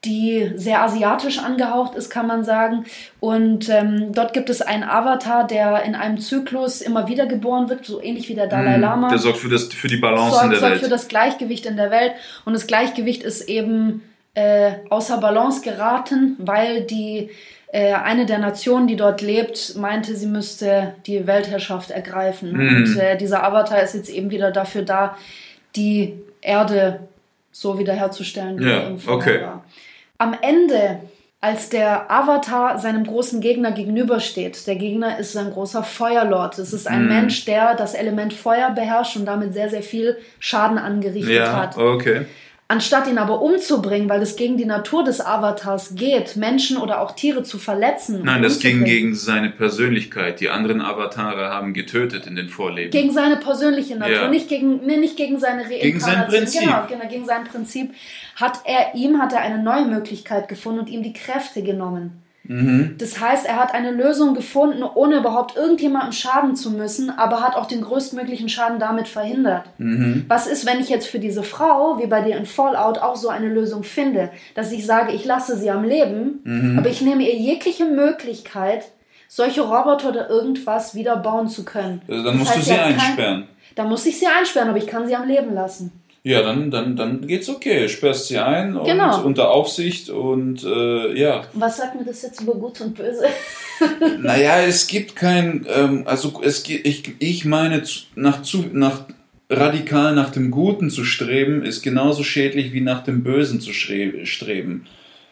[0.05, 2.85] die sehr asiatisch angehaucht ist, kann man sagen.
[3.19, 7.85] Und ähm, dort gibt es einen Avatar, der in einem Zyklus immer wieder geboren wird,
[7.85, 9.09] so ähnlich wie der Dalai Lama.
[9.09, 10.83] Der sorgt für, das, für die Balance in sorgt, der sorgt Welt.
[10.83, 12.13] für das Gleichgewicht in der Welt.
[12.45, 14.01] Und das Gleichgewicht ist eben
[14.35, 17.29] äh, außer Balance geraten, weil die
[17.71, 22.53] äh, eine der Nationen, die dort lebt, meinte, sie müsste die Weltherrschaft ergreifen.
[22.53, 22.75] Mhm.
[22.77, 25.17] Und äh, dieser Avatar ist jetzt eben wieder dafür da,
[25.75, 27.01] die Erde
[27.51, 29.41] so wiederherzustellen, wie Ja, okay.
[29.41, 29.65] war.
[30.19, 30.99] Am Ende,
[31.41, 36.59] als der Avatar seinem großen Gegner gegenübersteht, der Gegner ist ein großer Feuerlord.
[36.59, 37.07] Es ist ein Mhm.
[37.07, 41.77] Mensch, der das Element Feuer beherrscht und damit sehr, sehr viel Schaden angerichtet ja, hat.
[41.77, 42.25] okay.
[42.71, 47.13] Anstatt ihn aber umzubringen, weil es gegen die Natur des Avatars geht, Menschen oder auch
[47.13, 48.21] Tiere zu verletzen.
[48.23, 50.39] Nein, das ging gegen seine Persönlichkeit.
[50.39, 52.91] Die anderen Avatare haben getötet in den Vorleben.
[52.91, 54.29] Gegen seine persönliche Natur, Ja.
[54.29, 55.81] nicht, gegen, nee, nicht gegen seine Reinkarnation.
[55.81, 56.61] Gegen sein Prinzip.
[56.61, 57.91] Genau, genau, gegen sein Prinzip.
[58.35, 62.21] Hat er ihm hat er eine neue Möglichkeit gefunden und ihm die Kräfte genommen.
[62.49, 62.95] Mhm.
[62.97, 67.55] Das heißt, er hat eine Lösung gefunden, ohne überhaupt irgendjemandem schaden zu müssen, aber hat
[67.55, 69.63] auch den größtmöglichen Schaden damit verhindert.
[69.77, 70.25] Mhm.
[70.27, 73.29] Was ist, wenn ich jetzt für diese Frau, wie bei dir in Fallout, auch so
[73.29, 76.77] eine Lösung finde, dass ich sage, ich lasse sie am Leben, Mhm.
[76.77, 78.83] aber ich nehme ihr jegliche Möglichkeit,
[79.27, 82.01] solche Roboter oder irgendwas wieder bauen zu können.
[82.09, 83.47] Also Das dann musst du heißt, sie hat kein- einsperren.
[83.75, 85.91] Dann muss ich sie einsperren, aber ich kann sie am Leben lassen.
[86.23, 87.87] Ja, dann, dann, dann geht's okay.
[87.87, 89.23] Sperrst sie ein und genau.
[89.23, 91.43] unter Aufsicht und äh, ja.
[91.53, 93.27] Was sagt mir das jetzt über Gut und Böse?
[94.19, 97.83] naja, es gibt kein, ähm, also es ich, ich meine,
[98.15, 99.05] nach, zu, nach
[99.49, 104.85] radikal nach dem Guten zu streben, ist genauso schädlich wie nach dem Bösen zu streben.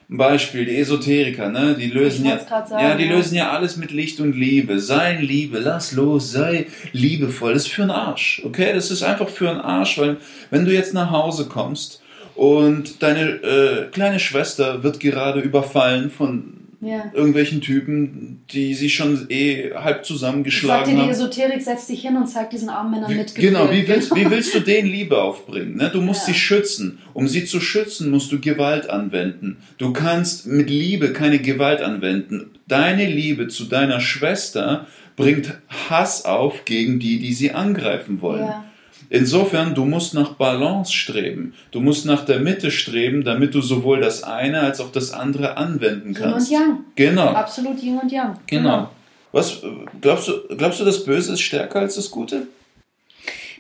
[0.10, 1.76] Beispiel, die Esoteriker, ne?
[1.78, 3.12] Die lösen ja, sagen, ja, die ja.
[3.12, 4.80] lösen ja alles mit Licht und Liebe.
[4.80, 7.54] Sei Liebe, lass los, sei liebevoll.
[7.54, 8.72] Das ist für einen Arsch, okay?
[8.74, 10.18] Das ist einfach für einen Arsch, weil
[10.50, 12.02] wenn du jetzt nach Hause kommst
[12.36, 17.12] und deine äh, kleine Schwester wird gerade überfallen von ja.
[17.14, 21.06] irgendwelchen Typen, die sich schon eh halb zusammengeschlagen haben.
[21.06, 23.36] Die Esoterik setzt dich hin und zeigt diesen armen Männern mit.
[23.36, 25.78] Genau, wie willst, wie willst du denen Liebe aufbringen?
[25.78, 25.90] Ne?
[25.92, 26.34] Du musst ja.
[26.34, 27.00] sie schützen.
[27.14, 29.58] Um sie zu schützen, musst du Gewalt anwenden.
[29.78, 32.52] Du kannst mit Liebe keine Gewalt anwenden.
[32.68, 35.58] Deine Liebe zu deiner Schwester bringt
[35.90, 38.46] Hass auf gegen die, die sie angreifen wollen.
[38.46, 38.67] Ja.
[39.10, 41.54] Insofern, du musst nach Balance streben.
[41.72, 45.56] Du musst nach der Mitte streben, damit du sowohl das eine als auch das andere
[45.58, 46.52] anwenden kannst.
[46.52, 46.78] Yin und Yang.
[46.96, 47.28] Genau.
[47.28, 48.40] Absolut Yin und Yang.
[48.48, 48.70] Genau.
[48.70, 48.90] genau.
[49.32, 49.62] Was
[50.02, 52.48] glaubst du, glaubst du, das Böse ist stärker als das Gute?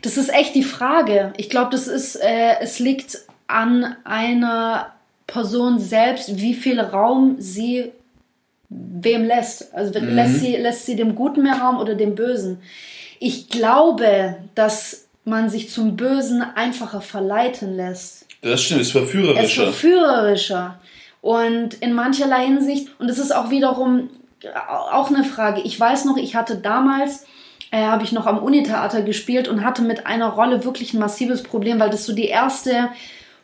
[0.02, 1.34] Das ist echt die Frage.
[1.38, 4.94] Ich glaube, das ist, äh, es liegt an einer
[5.26, 7.92] Person selbst, wie viel Raum sie
[8.70, 9.74] wem lässt.
[9.74, 10.10] Also mhm.
[10.10, 12.60] lässt, sie, lässt sie dem Guten mehr Raum oder dem Bösen.
[13.20, 18.26] Ich glaube, dass man sich zum Bösen einfacher verleiten lässt.
[18.42, 19.44] Das stimmt, ist verführerischer.
[19.44, 20.80] Es ist verführerischer.
[21.22, 24.10] Und in mancherlei Hinsicht, und es ist auch wiederum
[24.92, 25.62] auch eine Frage.
[25.62, 27.26] Ich weiß noch, ich hatte damals,
[27.72, 31.44] äh, habe ich noch am Unitheater gespielt und hatte mit einer Rolle wirklich ein massives
[31.44, 32.90] Problem, weil das so die erste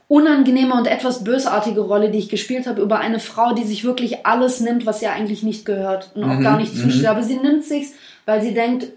[0.08, 4.26] unangenehme und etwas bösartige Rolle, die ich gespielt habe, über eine Frau, die sich wirklich
[4.26, 7.04] alles nimmt, was ihr eigentlich nicht gehört und auch mhm, gar nicht zusteht.
[7.04, 7.08] Mhm.
[7.08, 7.94] Aber sie nimmt sich's,
[8.26, 8.88] weil sie denkt,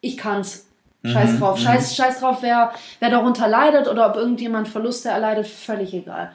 [0.00, 0.66] ich kann's.
[1.04, 1.58] Scheiß mhm, drauf.
[1.58, 1.64] Mhm.
[1.64, 6.30] Scheiß, scheiß drauf, wer, wer darunter leidet oder ob irgendjemand Verluste erleidet, völlig egal.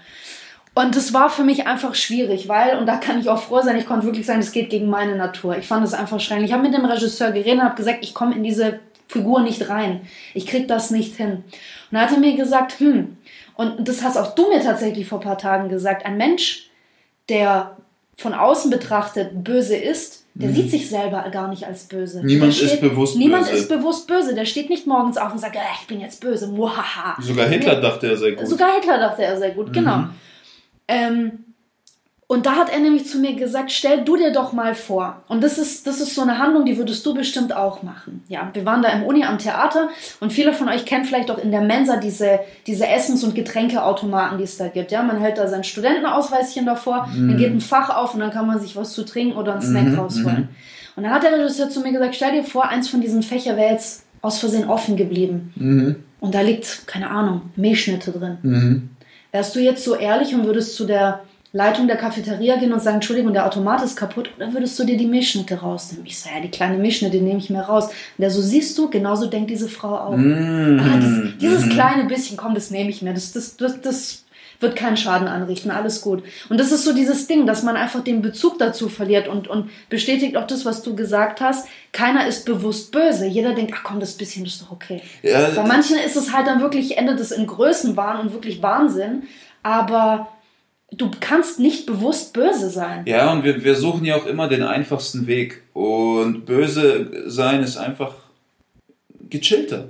[0.76, 3.78] Und das war für mich einfach schwierig, weil, und da kann ich auch froh sein,
[3.78, 5.58] ich konnte wirklich sagen, es geht gegen meine Natur.
[5.58, 6.50] Ich fand es einfach schrecklich.
[6.50, 9.70] Ich habe mit dem Regisseur geredet und habe gesagt, ich komme in diese Figur nicht
[9.70, 10.02] rein.
[10.36, 11.44] Ich krieg das nicht hin.
[11.90, 13.18] Und er hatte mir gesagt, hm,
[13.56, 16.70] und das hast auch du mir tatsächlich vor ein paar Tagen gesagt, ein Mensch,
[17.28, 17.76] der
[18.16, 20.54] von außen betrachtet böse ist, der mhm.
[20.54, 22.24] sieht sich selber gar nicht als böse.
[22.24, 23.54] Niemand steht, ist bewusst niemand böse.
[23.54, 24.36] Niemand ist bewusst böse.
[24.36, 26.48] Der steht nicht morgens auf und sagt, ich bin jetzt böse.
[26.48, 27.20] Muhaha.
[27.20, 27.82] Sogar Hitler nee.
[27.82, 28.48] dachte er sehr gut.
[28.48, 29.98] Sogar Hitler dachte er sehr gut, genau.
[29.98, 30.02] mhm.
[30.04, 30.10] genau.
[30.90, 31.32] Ähm,
[32.30, 35.24] und da hat er nämlich zu mir gesagt, stell du dir doch mal vor.
[35.30, 38.22] Und das ist, das ist so eine Handlung, die würdest du bestimmt auch machen.
[38.28, 39.88] Ja, wir waren da im Uni am Theater
[40.20, 44.38] und viele von euch kennen vielleicht auch in der Mensa diese, diese Essens- und Getränkeautomaten,
[44.38, 44.92] die es da gibt.
[44.92, 47.30] Ja, man hält da sein Studentenausweischen davor, mhm.
[47.30, 49.62] dann geht ein Fach auf und dann kann man sich was zu trinken oder einen
[49.62, 50.00] Snack mhm.
[50.00, 50.42] rausholen.
[50.42, 50.50] Mhm.
[50.98, 53.56] Und dann hat der Regisseur zu mir gesagt, stell dir vor, eins von diesen Fächern
[53.56, 55.54] wäre jetzt aus Versehen offen geblieben.
[55.56, 55.96] Mhm.
[56.20, 58.38] Und da liegt, keine Ahnung, Milchschnitte drin.
[58.42, 58.90] Mhm.
[59.32, 61.22] Wärst du jetzt so ehrlich und würdest zu der
[61.54, 64.98] Leitung der Cafeteria gehen und sagen, Entschuldigung, der Automat ist kaputt, oder würdest du dir
[64.98, 66.06] die Milchschnitte rausnehmen?
[66.06, 67.86] Ich sage, ja, die kleine Milchschnitte nehme ich mir raus.
[67.86, 70.18] Und der so, siehst du, genauso denkt diese Frau auch.
[70.18, 70.80] Mm.
[70.80, 71.70] Ah, das, dieses mm.
[71.70, 73.14] kleine bisschen, komm, das nehme ich mir.
[73.14, 74.24] Das, das, das, das
[74.60, 76.24] wird keinen Schaden anrichten, alles gut.
[76.50, 79.70] Und das ist so dieses Ding, dass man einfach den Bezug dazu verliert und, und
[79.90, 81.68] bestätigt auch das, was du gesagt hast.
[81.92, 83.26] Keiner ist bewusst böse.
[83.26, 85.02] Jeder denkt, ach komm, das bisschen ist doch okay.
[85.22, 89.24] Ja, Bei manchen ist es halt dann wirklich, endet es in Größenwahn und wirklich Wahnsinn.
[89.64, 90.30] Aber
[90.92, 93.04] du kannst nicht bewusst böse sein.
[93.06, 95.64] Ja, und wir, wir suchen ja auch immer den einfachsten Weg.
[95.74, 98.16] Und böse sein ist einfach
[99.30, 99.90] gechillter.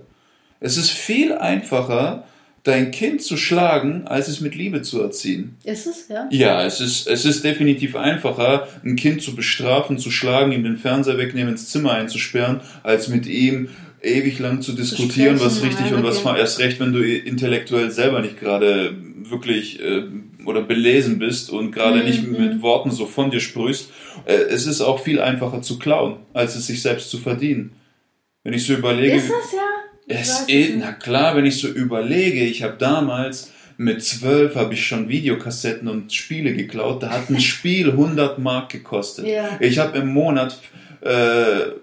[0.59, 2.23] Es ist viel einfacher,
[2.63, 5.55] dein Kind zu schlagen, als es mit Liebe zu erziehen.
[5.63, 6.27] Ist es, ja?
[6.31, 10.77] Ja, es ist, es ist definitiv einfacher, ein Kind zu bestrafen, zu schlagen, ihm den
[10.77, 13.69] Fernseher wegnehmen, ins Zimmer einzusperren, als mit ihm
[14.01, 16.39] ewig lang zu diskutieren, was richtig und was falsch.
[16.39, 18.93] Erst recht, wenn du intellektuell selber nicht gerade
[19.29, 20.03] wirklich äh,
[20.47, 22.05] oder belesen bist und gerade mhm.
[22.05, 23.91] nicht mit Worten so von dir sprühst.
[24.25, 27.73] Äh, es ist auch viel einfacher zu klauen, als es sich selbst zu verdienen.
[28.43, 29.17] Wenn ich so überlege.
[29.17, 29.59] Ist das ja?
[30.09, 34.87] Es ist, na klar, wenn ich so überlege, ich habe damals mit zwölf habe ich
[34.87, 37.03] schon Videokassetten und Spiele geklaut.
[37.03, 39.25] Da hat ein Spiel 100 Mark gekostet.
[39.25, 39.57] Yeah.
[39.59, 40.59] Ich habe im Monat
[41.01, 41.73] äh,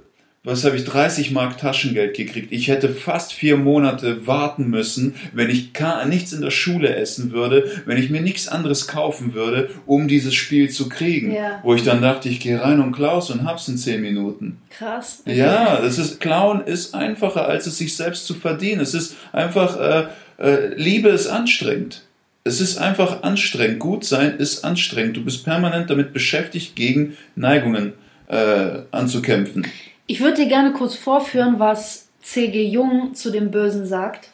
[0.45, 2.53] was habe ich, 30 Mark Taschengeld gekriegt.
[2.53, 5.73] Ich hätte fast vier Monate warten müssen, wenn ich
[6.07, 10.35] nichts in der Schule essen würde, wenn ich mir nichts anderes kaufen würde, um dieses
[10.35, 11.33] Spiel zu kriegen.
[11.33, 11.61] Ja.
[11.63, 14.59] Wo ich dann dachte, ich gehe rein und klaus und hab's in zehn Minuten.
[14.69, 15.23] Krass.
[15.25, 15.39] Okay.
[15.39, 18.83] Ja, das ist, Klauen ist einfacher, als es sich selbst zu verdienen.
[18.83, 22.03] Es ist einfach, äh, äh, Liebe ist anstrengend.
[22.45, 23.79] Es ist einfach anstrengend.
[23.79, 25.17] Gut sein ist anstrengend.
[25.17, 27.95] Du bist permanent damit beschäftigt, gegen Neigungen
[28.29, 29.67] äh, anzukämpfen.
[30.07, 32.65] Ich würde dir gerne kurz vorführen, was C.G.
[32.65, 34.31] Jung zu dem Bösen sagt.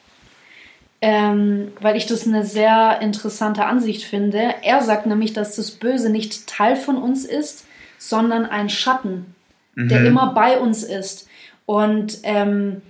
[1.03, 4.55] ähm, weil ich das eine sehr interessante Ansicht finde.
[4.63, 7.65] Er sagt nämlich, dass das Böse nicht Teil von uns ist,
[7.99, 9.35] sondern ein Schatten,
[9.75, 9.89] mhm.
[9.89, 11.27] der immer bei uns ist.
[11.65, 12.83] Und ähm,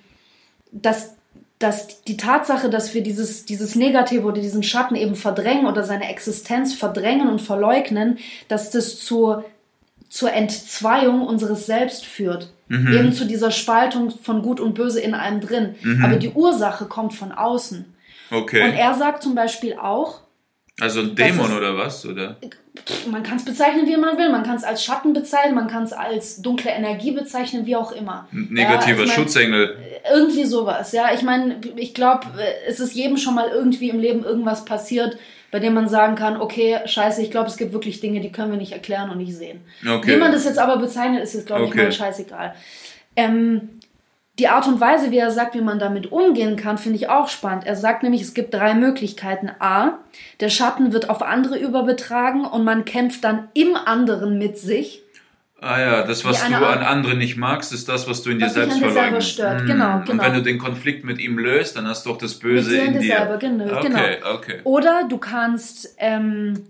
[0.73, 1.15] dass,
[1.59, 6.09] dass die Tatsache, dass wir dieses, dieses Negative oder diesen Schatten eben verdrängen oder seine
[6.09, 9.45] Existenz verdrängen und verleugnen, dass das zur,
[10.09, 12.53] zur Entzweiung unseres Selbst führt.
[12.71, 12.93] Mhm.
[12.93, 15.75] Eben zu dieser Spaltung von Gut und Böse in einem drin.
[15.83, 16.05] Mhm.
[16.05, 17.85] Aber die Ursache kommt von außen.
[18.31, 18.63] Okay.
[18.63, 20.21] Und er sagt zum Beispiel auch.
[20.81, 22.07] Also ein Dämon oder was?
[22.07, 22.37] Oder?
[23.11, 24.31] Man kann es bezeichnen, wie man will.
[24.31, 27.93] Man kann es als Schatten bezeichnen, man kann es als dunkle Energie bezeichnen, wie auch
[27.93, 28.27] immer.
[28.33, 29.77] Negativer ja, ich mein, Schutzengel.
[30.13, 31.13] Irgendwie sowas, ja.
[31.15, 32.27] Ich meine, ich glaube,
[32.67, 35.19] es ist jedem schon mal irgendwie im Leben irgendwas passiert,
[35.51, 38.51] bei dem man sagen kann, okay, scheiße, ich glaube, es gibt wirklich Dinge, die können
[38.51, 39.61] wir nicht erklären und nicht sehen.
[39.87, 40.15] Okay.
[40.15, 41.79] Wie man das jetzt aber bezeichnet, ist jetzt, glaube okay.
[41.79, 42.55] ich, mal scheißegal.
[43.17, 43.80] Ähm,
[44.41, 47.29] die Art und Weise, wie er sagt, wie man damit umgehen kann, finde ich auch
[47.29, 47.67] spannend.
[47.67, 49.51] Er sagt nämlich, es gibt drei Möglichkeiten.
[49.59, 49.99] A,
[50.41, 55.03] der Schatten wird auf andere überbetragen und man kämpft dann im anderen mit sich.
[55.61, 58.49] Ah ja, das, was du an anderen nicht magst, ist das, was du in dir
[58.49, 59.33] selbst verleugnest.
[59.33, 59.61] Stört.
[59.61, 59.67] Hm.
[59.67, 60.13] Genau, genau.
[60.13, 62.99] Und wenn du den Konflikt mit ihm löst, dann hast du auch das Böse in
[62.99, 63.19] dir.
[63.19, 64.35] Selber, genau, okay, genau.
[64.37, 64.61] Okay.
[64.65, 66.65] Oder du kannst ähm,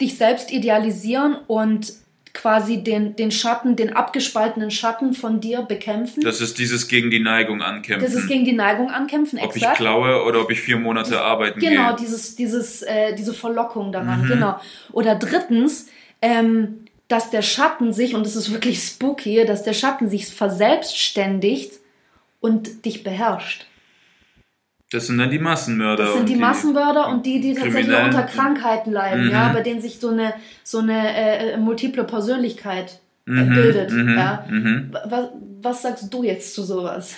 [0.00, 1.92] dich selbst idealisieren und
[2.36, 6.22] quasi den, den Schatten, den abgespaltenen Schatten von dir bekämpfen.
[6.22, 8.04] Das ist dieses gegen die Neigung ankämpfen.
[8.04, 9.72] Das ist gegen die Neigung ankämpfen, Ob exakt.
[9.72, 11.78] ich klaue oder ob ich vier Monate das, arbeiten genau, gehe.
[11.78, 14.28] Genau, dieses, dieses, äh, diese Verlockung daran, mhm.
[14.28, 14.60] genau.
[14.92, 15.88] Oder drittens,
[16.20, 21.72] ähm, dass der Schatten sich, und das ist wirklich spooky, dass der Schatten sich verselbstständigt
[22.40, 23.66] und dich beherrscht.
[24.92, 26.04] Das sind dann die Massenmörder.
[26.04, 29.32] Das sind die, die Massenmörder und die, die tatsächlich unter Krankheiten leiden, mhm.
[29.32, 33.54] ja, bei denen sich so eine, so eine äh, multiple Persönlichkeit äh, mhm.
[33.54, 33.90] bildet.
[33.90, 34.14] Mhm.
[34.16, 34.44] Ja.
[34.48, 34.96] Mhm.
[35.08, 35.28] Was,
[35.60, 37.14] was sagst du jetzt zu sowas?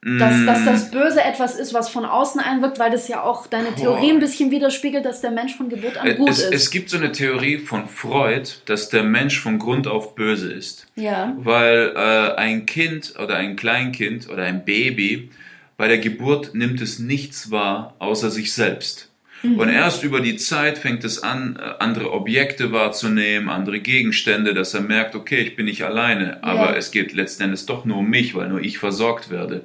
[0.00, 0.90] Dass, dass das.
[0.92, 4.52] Böse etwas ist, was von außen einwirkt, weil das ja auch deine Theorie ein bisschen
[4.52, 6.54] widerspiegelt, dass der Mensch von Geburt an gut es, ist.
[6.54, 10.86] Es gibt so eine Theorie von Freud, dass der Mensch von Grund auf böse ist.
[10.94, 11.34] Ja.
[11.38, 15.30] Weil äh, ein Kind oder ein Kleinkind oder ein Baby
[15.78, 19.08] bei der Geburt nimmt es nichts wahr außer sich selbst.
[19.42, 19.58] Mhm.
[19.58, 24.74] Und erst über die Zeit fängt es an, äh, andere Objekte wahrzunehmen, andere Gegenstände, dass
[24.74, 26.76] er merkt, okay, ich bin nicht alleine, aber ja.
[26.76, 29.62] es geht letzten Endes doch nur um mich, weil nur ich versorgt werde.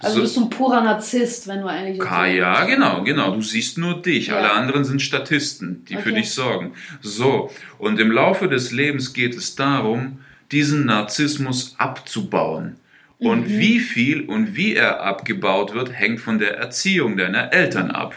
[0.00, 2.00] Also so, bist du ein purer Narzisst, wenn du eigentlich.
[2.00, 3.32] Ka, ja, genau, genau.
[3.32, 4.26] Du siehst nur dich.
[4.26, 4.38] Ja.
[4.38, 6.02] Alle anderen sind Statisten, die okay.
[6.02, 6.72] für dich sorgen.
[7.00, 7.52] So.
[7.78, 10.18] Und im Laufe des Lebens geht es darum,
[10.50, 12.78] diesen Narzissmus abzubauen.
[13.22, 13.58] Und mhm.
[13.58, 18.14] wie viel und wie er abgebaut wird, hängt von der Erziehung deiner Eltern ab.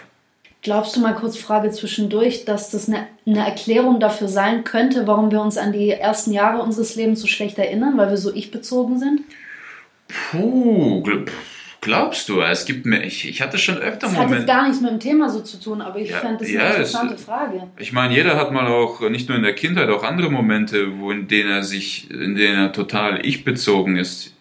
[0.64, 5.30] Glaubst du mal kurz Frage zwischendurch, dass das eine, eine, Erklärung dafür sein könnte, warum
[5.30, 8.98] wir uns an die ersten Jahre unseres Lebens so schlecht erinnern, weil wir so ich-bezogen
[8.98, 9.22] sind?
[10.32, 11.04] Puh,
[11.86, 12.42] Glaubst du?
[12.42, 14.18] Es gibt mir, ich, ich hatte schon öfter das Momente.
[14.18, 16.42] Das hat jetzt gar nichts mit dem Thema so zu tun, aber ich ja, fand
[16.42, 17.62] das ja, eine interessante es, Frage.
[17.78, 21.12] Ich meine, jeder hat mal auch, nicht nur in der Kindheit, auch andere Momente, wo
[21.12, 24.34] in denen er sich, in denen er total ich-bezogen ist.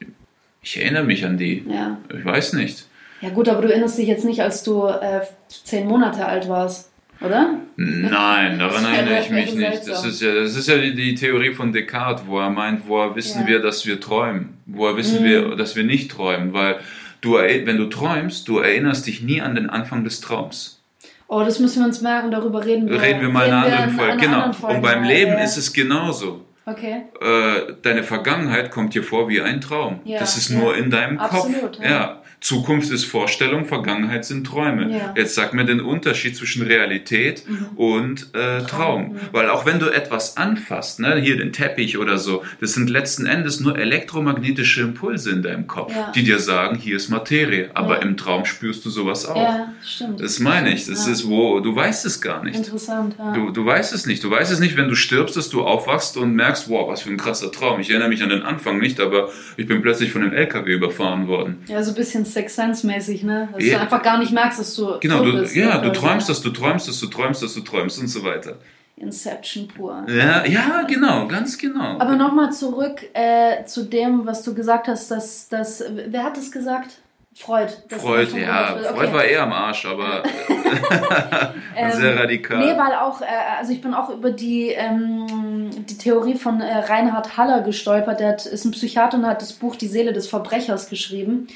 [0.65, 1.65] Ich erinnere mich an die.
[1.69, 1.99] Ja.
[2.17, 2.87] Ich weiß nicht.
[3.21, 6.91] Ja gut, aber du erinnerst dich jetzt nicht, als du äh, zehn Monate alt warst,
[7.21, 7.59] oder?
[7.77, 9.89] Nein, daran erinnere ich mich nicht.
[9.89, 13.15] Das ist ja, das ist ja die, die, Theorie von Descartes, wo er meint, woher
[13.15, 13.47] wissen ja.
[13.47, 14.59] wir, dass wir träumen?
[14.67, 15.27] Woher wissen mhm.
[15.27, 16.53] wir, dass wir nicht träumen?
[16.53, 16.81] Weil
[17.25, 20.83] Du, wenn du träumst, du erinnerst dich nie an den Anfang des Traums.
[21.27, 23.01] Oh, das müssen wir uns merken, darüber reden wir.
[23.01, 24.17] Reden wir mal in einer anderen Folge.
[24.19, 24.53] Genau.
[24.53, 24.77] Folge.
[24.77, 25.39] Und beim Leben ja.
[25.39, 26.45] ist es genauso.
[26.67, 27.03] Okay.
[27.21, 30.01] Äh, deine Vergangenheit kommt dir vor wie ein Traum.
[30.05, 30.59] Ja, das ist ja.
[30.59, 31.85] nur in deinem Absolut, Kopf.
[31.85, 32.23] Ja.
[32.45, 34.93] Zukunft ist Vorstellung, Vergangenheit sind Träume.
[34.93, 35.15] Ja.
[35.17, 37.69] Jetzt sag mir den Unterschied zwischen Realität mhm.
[37.77, 38.85] und äh, Traum.
[38.85, 39.17] Traum.
[39.33, 43.25] Weil auch wenn du etwas anfasst, ne, hier den Teppich oder so, das sind letzten
[43.25, 46.13] Endes nur elektromagnetische Impulse in deinem Kopf, ja.
[46.15, 47.71] die dir sagen, hier ist Materie.
[47.73, 48.03] Aber ja.
[48.03, 49.37] im Traum spürst du sowas auch.
[49.37, 50.21] Ja, stimmt.
[50.21, 50.85] Das meine ich.
[50.87, 52.57] Das ist wo, du weißt es gar nicht.
[52.57, 53.33] Interessant, ja.
[53.33, 54.23] Du, du weißt es nicht.
[54.23, 57.11] Du weißt es nicht, wenn du stirbst, dass du aufwachst und merkst, wow, was für
[57.11, 57.81] ein krasser Traum.
[57.81, 61.27] Ich erinnere mich an den Anfang nicht, aber ich bin plötzlich von einem LKW überfahren
[61.27, 61.63] worden.
[61.69, 63.49] Ja, so ein bisschen Sex Sense mäßig, ne?
[63.53, 63.77] Dass ja.
[63.77, 65.57] du einfach gar nicht merkst, dass du genau, du, bist.
[65.57, 68.59] Ja, du träumst, dass du träumst, dass du träumst, dass du träumst und so weiter.
[68.97, 70.05] Inception pur.
[70.09, 71.99] Ja, ja, genau, ganz genau.
[71.99, 76.53] Aber nochmal zurück äh, zu dem, was du gesagt hast, dass das, wer hat das
[76.53, 76.99] gesagt?
[77.37, 77.73] Freud.
[77.89, 78.77] Freud, ja.
[78.77, 78.95] Okay.
[78.95, 80.23] Freud war eher am Arsch, aber
[81.77, 82.59] ähm, sehr radikal.
[82.59, 83.25] Nee, weil auch, äh,
[83.59, 88.21] also ich bin auch über die, ähm, die Theorie von äh, Reinhard Haller gestolpert.
[88.21, 91.49] Der hat, ist ein Psychiater und hat das Buch Die Seele des Verbrechers geschrieben.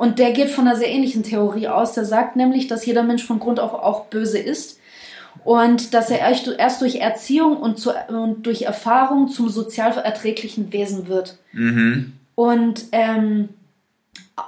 [0.00, 1.92] Und der geht von einer sehr ähnlichen Theorie aus.
[1.92, 4.80] Der sagt nämlich, dass jeder Mensch von Grund auf auch böse ist
[5.44, 11.06] und dass er erst durch Erziehung und, zu, und durch Erfahrung zum sozial erträglichen Wesen
[11.06, 11.36] wird.
[11.52, 12.14] Mhm.
[12.34, 13.50] Und ähm,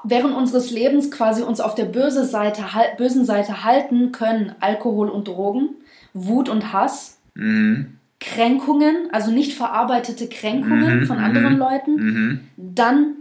[0.05, 2.63] während unseres Lebens quasi uns auf der böse Seite,
[2.97, 5.69] bösen Seite halten können Alkohol und Drogen,
[6.15, 7.99] Wut und Hass, mhm.
[8.21, 11.07] Kränkungen, also nicht verarbeitete Kränkungen mhm.
[11.07, 11.59] von anderen mhm.
[11.59, 12.41] Leuten, mhm.
[12.57, 13.17] dann,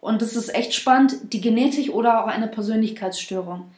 [0.00, 3.70] und das ist echt spannend, die Genetik oder auch eine Persönlichkeitsstörung.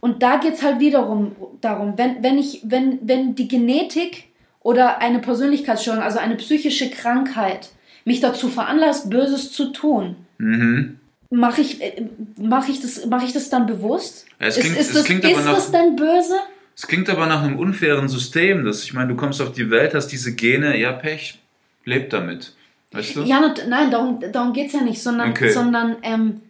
[0.00, 4.26] Und da geht es halt wiederum darum, wenn, wenn, ich, wenn, wenn die Genetik
[4.60, 7.70] oder eine Persönlichkeitsstörung, also eine psychische Krankheit,
[8.04, 10.98] mich dazu veranlasst, Böses zu tun, mhm.
[11.30, 12.06] mache ich, äh,
[12.38, 14.26] mach ich, das, mach ich das dann bewusst?
[14.38, 16.38] es klingt, ist, ist, das, ist nach, das dann böse?
[16.76, 19.94] Es klingt aber nach einem unfairen System, dass ich meine, du kommst auf die Welt,
[19.94, 21.40] hast diese Gene, ja Pech,
[21.84, 22.54] lebt damit.
[22.94, 23.22] Weißt du?
[23.22, 25.50] Ja, nein, darum, darum geht es ja nicht, sondern, okay.
[25.50, 26.40] sondern ähm,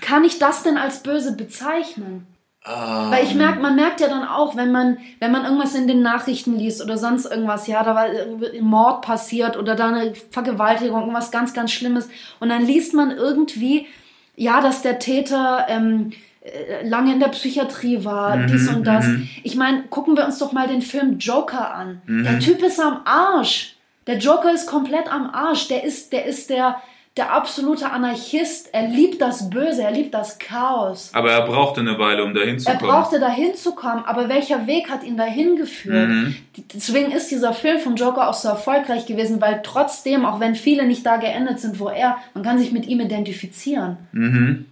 [0.00, 2.26] kann ich das denn als böse bezeichnen?
[2.64, 3.10] Um.
[3.10, 6.02] Weil ich merke, man merkt ja dann auch, wenn man, wenn man irgendwas in den
[6.02, 11.00] Nachrichten liest oder sonst irgendwas, ja, da war ein Mord passiert oder da eine Vergewaltigung,
[11.00, 12.08] irgendwas ganz, ganz Schlimmes.
[12.40, 13.86] Und dann liest man irgendwie,
[14.34, 19.06] ja, dass der Täter ähm, äh, lange in der Psychiatrie war, mhm, dies und das.
[19.06, 19.28] Mhm.
[19.44, 22.02] Ich meine, gucken wir uns doch mal den Film Joker an.
[22.06, 22.24] Mhm.
[22.24, 23.75] Der Typ ist am Arsch.
[24.06, 25.68] Der Joker ist komplett am Arsch.
[25.68, 26.80] Der ist, der ist der,
[27.16, 28.68] der absolute Anarchist.
[28.72, 31.10] Er liebt das Böse, er liebt das Chaos.
[31.12, 32.78] Aber er brauchte eine Weile, um dahin zu kommen.
[32.80, 36.08] Er brauchte dahin zu kommen, aber welcher Weg hat ihn dahin geführt?
[36.08, 36.36] Mhm.
[36.72, 40.86] Deswegen ist dieser Film vom Joker auch so erfolgreich gewesen, weil trotzdem, auch wenn viele
[40.86, 43.96] nicht da geendet sind, wo er, man kann sich mit ihm identifizieren.
[44.12, 44.66] Mhm.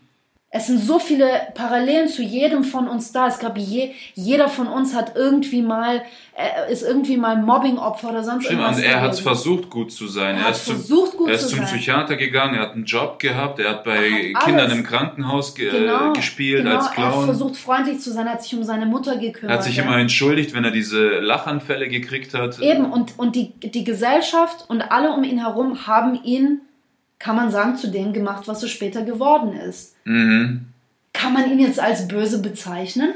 [0.57, 3.27] Es sind so viele Parallelen zu jedem von uns da.
[3.27, 6.03] Es gab je, jeder von uns hat irgendwie mal
[6.37, 8.79] äh, ist irgendwie mal Mobbing-Opfer oder sonst Stimmt, irgendwas.
[8.79, 10.37] Und er hat versucht gut zu sein.
[10.37, 11.67] Er, er ist, versucht, zum, gut er ist zum sein.
[11.67, 15.73] Psychiater gegangen, er hat einen Job gehabt, er hat bei hat Kindern im Krankenhaus ge
[15.73, 17.11] genau, gespielt genau, als Clown.
[17.11, 19.51] Er hat versucht freundlich zu sein, er hat sich um seine Mutter gekümmert.
[19.51, 19.83] Er hat sich ja.
[19.83, 22.61] immer entschuldigt, wenn er diese Lachanfälle gekriegt hat.
[22.61, 26.61] Eben, und, und die, die Gesellschaft und alle um ihn herum haben ihn
[27.24, 29.96] kann man sagen, zu dem gemacht, was er später geworden ist.
[30.04, 30.66] Mhm.
[31.14, 33.14] Kann man ihn jetzt als böse bezeichnen?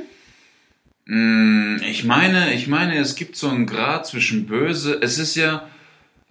[1.05, 4.99] Mm, ich meine, ich meine, es gibt so einen Grad zwischen böse.
[5.03, 5.69] Es ist ja,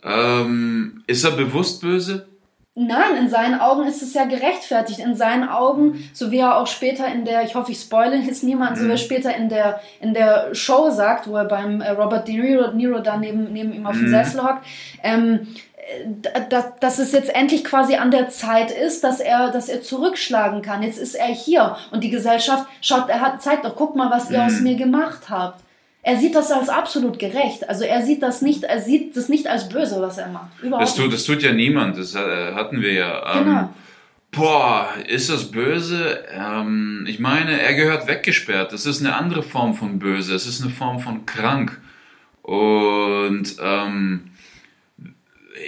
[0.03, 2.27] ähm, ist er bewusst böse?
[2.73, 4.99] Nein, in seinen Augen ist es ja gerechtfertigt.
[4.99, 8.43] In seinen Augen, so wie er auch später in der, ich hoffe, ich spoile jetzt
[8.43, 8.79] niemanden, mhm.
[8.79, 9.05] so wie er mhm.
[9.05, 12.99] später in der, in der Show sagt, wo er beim äh, Robert De Niro, Niro
[12.99, 14.09] da neben, neben ihm auf dem mhm.
[14.09, 14.65] Sessel hockt,
[15.03, 15.47] ähm,
[16.50, 20.62] dass, dass es jetzt endlich quasi an der Zeit ist, dass er, dass er zurückschlagen
[20.62, 20.84] kann.
[20.84, 24.30] Jetzt ist er hier und die Gesellschaft schaut, er hat, zeigt doch, guck mal, was
[24.30, 24.45] ihr mhm.
[24.45, 25.63] aus mir gemacht habt.
[26.04, 27.67] Er sieht das als absolut gerecht.
[27.67, 30.62] Also er sieht das nicht, er sieht das nicht als böse, was er macht.
[30.62, 33.36] Überhaupt das, tut, das tut ja niemand, das äh, hatten wir ja.
[33.36, 33.69] Ähm, genau.
[34.32, 36.23] Boah, ist das böse?
[36.32, 38.71] Ähm, ich meine, er gehört weggesperrt.
[38.71, 40.36] Das ist eine andere Form von böse.
[40.36, 41.80] Es ist eine Form von krank.
[42.41, 44.32] Und ähm,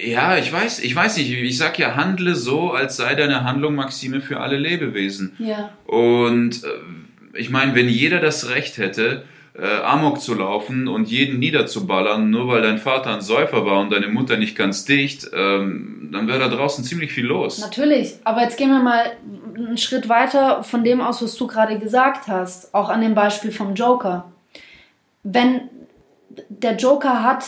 [0.05, 1.31] ja, ich weiß, ich weiß nicht.
[1.31, 5.35] Ich sag ja, handle so, als sei deine Handlung Maxime für alle Lebewesen.
[5.39, 5.71] Ja.
[5.85, 9.23] Und äh, ich meine, wenn jeder das Recht hätte,
[9.57, 13.91] äh, Amok zu laufen und jeden niederzuballern, nur weil dein Vater ein Säufer war und
[13.91, 17.59] deine Mutter nicht ganz dicht, ähm, dann wäre da draußen ziemlich viel los.
[17.59, 19.11] Natürlich, aber jetzt gehen wir mal
[19.55, 23.51] einen Schritt weiter von dem aus, was du gerade gesagt hast, auch an dem Beispiel
[23.51, 24.31] vom Joker.
[25.23, 25.61] Wenn
[26.47, 27.43] der Joker hat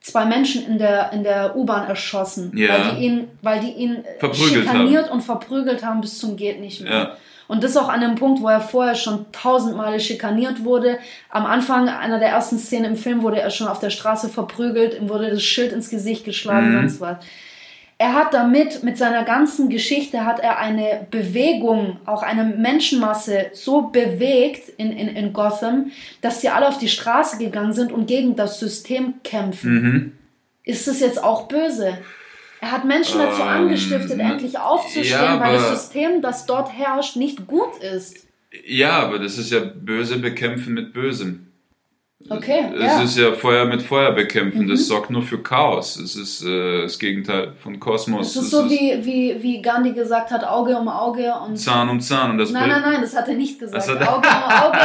[0.00, 2.68] zwei Menschen in der, in der U-Bahn erschossen, ja.
[2.68, 5.12] weil die ihn, weil die ihn schikaniert haben.
[5.12, 6.92] und verprügelt haben bis zum geht nicht mehr.
[6.92, 7.16] Ja.
[7.48, 10.98] Und das auch an dem Punkt, wo er vorher schon tausendmal schikaniert wurde.
[11.30, 15.00] Am Anfang einer der ersten Szenen im Film wurde er schon auf der Straße verprügelt,
[15.00, 16.80] ihm wurde das Schild ins Gesicht geschlagen, mhm.
[16.80, 17.16] sonst was.
[18.00, 23.88] Er hat damit, mit seiner ganzen Geschichte, hat er eine Bewegung, auch eine Menschenmasse so
[23.88, 28.36] bewegt in, in, in Gotham, dass sie alle auf die Straße gegangen sind und gegen
[28.36, 29.72] das System kämpfen.
[29.72, 30.12] Mhm.
[30.62, 31.98] Ist das jetzt auch böse?
[32.60, 37.16] Er hat Menschen dazu ähm, angestiftet, endlich aufzustehen, ja, weil das System, das dort herrscht,
[37.16, 38.28] nicht gut ist.
[38.64, 41.47] Ja, aber das ist ja böse bekämpfen mit Bösem.
[42.28, 42.64] Okay.
[42.74, 43.02] Es ja.
[43.02, 44.68] ist ja Feuer mit Feuer bekämpfen, mhm.
[44.68, 45.96] das sorgt nur für Chaos.
[45.96, 48.34] Es ist äh, das Gegenteil von Kosmos.
[48.34, 51.56] Es ist so, wie, wie, wie Gandhi gesagt hat, Auge um Auge und.
[51.56, 52.32] Zahn um Zahn.
[52.32, 53.88] Und das nein, nein, nein, das hat er nicht gesagt.
[53.88, 54.78] Auge um Auge.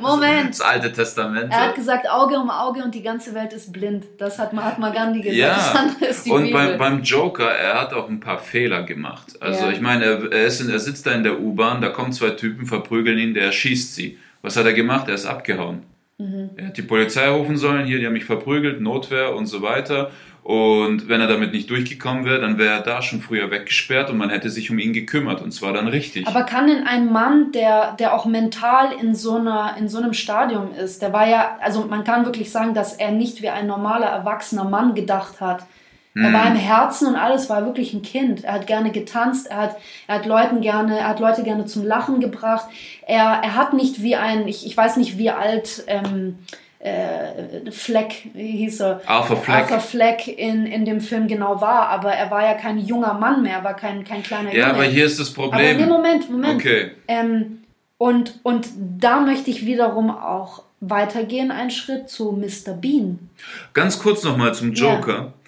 [0.00, 0.50] Moment.
[0.50, 1.50] Das alte Testament.
[1.50, 4.04] Er hat gesagt, Auge um Auge und die ganze Welt ist blind.
[4.18, 5.38] Das hat Mahatma Gandhi gesagt.
[5.38, 5.56] Ja.
[5.56, 9.40] Das andere ist die und beim, beim Joker, er hat auch ein paar Fehler gemacht.
[9.40, 9.70] Also ja.
[9.70, 12.30] ich meine, er, er, ist in, er sitzt da in der U-Bahn, da kommen zwei
[12.30, 14.18] Typen, verprügeln ihn, der schießt sie.
[14.42, 15.08] Was hat er gemacht?
[15.08, 15.84] Er ist abgehauen.
[16.18, 16.50] Mhm.
[16.56, 20.10] Er hat die Polizei rufen sollen, hier, die haben mich verprügelt, Notwehr und so weiter.
[20.42, 24.18] Und wenn er damit nicht durchgekommen wäre, dann wäre er da schon früher weggesperrt und
[24.18, 26.26] man hätte sich um ihn gekümmert und zwar dann richtig.
[26.26, 30.14] Aber kann denn ein Mann, der, der auch mental in so, einer, in so einem
[30.14, 33.68] Stadium ist, der war ja, also man kann wirklich sagen, dass er nicht wie ein
[33.68, 35.64] normaler erwachsener Mann gedacht hat.
[36.14, 38.44] Er war im Herzen und alles, war wirklich ein Kind.
[38.44, 41.86] Er hat gerne getanzt, er hat, er hat Leuten gerne, er hat Leute gerne zum
[41.86, 42.66] Lachen gebracht.
[43.06, 46.38] Er, er hat nicht wie ein, ich, ich weiß nicht wie alt ähm,
[46.80, 49.00] äh, Fleck, wie hieß er?
[49.06, 49.56] Arthur Fleck.
[49.56, 53.42] Arthur Fleck in, in dem Film genau war, aber er war ja kein junger Mann
[53.42, 54.74] mehr, er war kein, kein kleiner Ja, Junge.
[54.74, 55.76] aber hier ist das Aber Problem.
[55.78, 56.54] nee, Moment, Moment.
[56.60, 56.90] Okay.
[57.08, 57.62] Ähm,
[57.98, 62.72] und, und da möchte ich wiederum auch weitergehen, einen Schritt zu Mr.
[62.74, 63.30] Bean.
[63.72, 64.94] Ganz kurz nochmal zum Ja.
[64.96, 65.18] Joker.
[65.28, 65.41] Äh,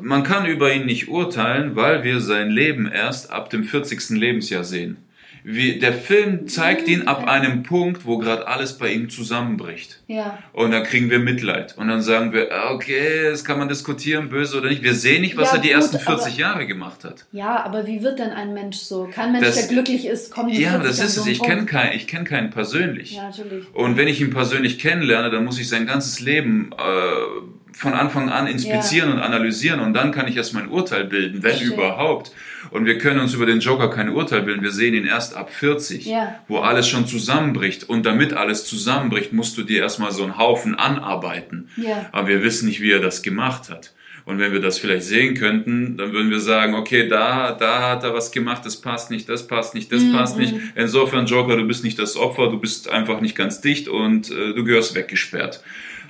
[0.00, 4.10] Man kann über ihn nicht urteilen, weil wir sein Leben erst ab dem 40.
[4.10, 4.96] Lebensjahr sehen.
[5.44, 10.02] Wie, der Film zeigt ihn ab einem Punkt, wo gerade alles bei ihm zusammenbricht.
[10.06, 10.38] Ja.
[10.52, 11.74] Und dann kriegen wir Mitleid.
[11.78, 14.82] Und dann sagen wir, ah, okay, das kann man diskutieren, böse oder nicht.
[14.82, 17.24] Wir sehen nicht, was Ja, er die gut, ersten aber- 40 Jahre gemacht hat.
[17.32, 19.08] Ja, aber wie wird denn ein Mensch so?
[19.14, 21.28] Kein Mensch, Das- der glücklich ist, kommt mit Ja, 40 das ist so es.
[21.28, 23.12] Ich kenne keinen, ich kenn keinen persönlich.
[23.12, 23.64] Ja, natürlich.
[23.72, 28.28] Und wenn ich ihn persönlich kennenlerne, dann muss ich sein ganzes Leben äh, von Anfang
[28.28, 31.74] an inspizieren und analysieren und dann kann ich erst mein Urteil bilden, wenn Verstehe.
[31.74, 32.32] überhaupt.
[32.70, 34.62] Und wir können uns über den Joker kein Urteil bilden.
[34.62, 36.34] Wir sehen ihn erst ab 40, Ja.
[36.48, 37.88] wo alles schon zusammenbricht.
[37.88, 41.68] Und damit alles zusammenbricht, musst du dir erstmal so einen Haufen anarbeiten.
[41.76, 42.08] Ja.
[42.12, 43.92] Aber wir wissen nicht, wie er das gemacht hat.
[44.24, 48.02] Und wenn wir das vielleicht sehen könnten, dann würden wir sagen, okay, da, da hat
[48.04, 50.12] er was gemacht, das passt nicht, das passt nicht, das Mhm.
[50.12, 50.54] passt nicht.
[50.74, 54.52] Insofern, Joker, du bist nicht das Opfer, du bist einfach nicht ganz dicht und äh,
[54.52, 55.62] du gehörst weggesperrt.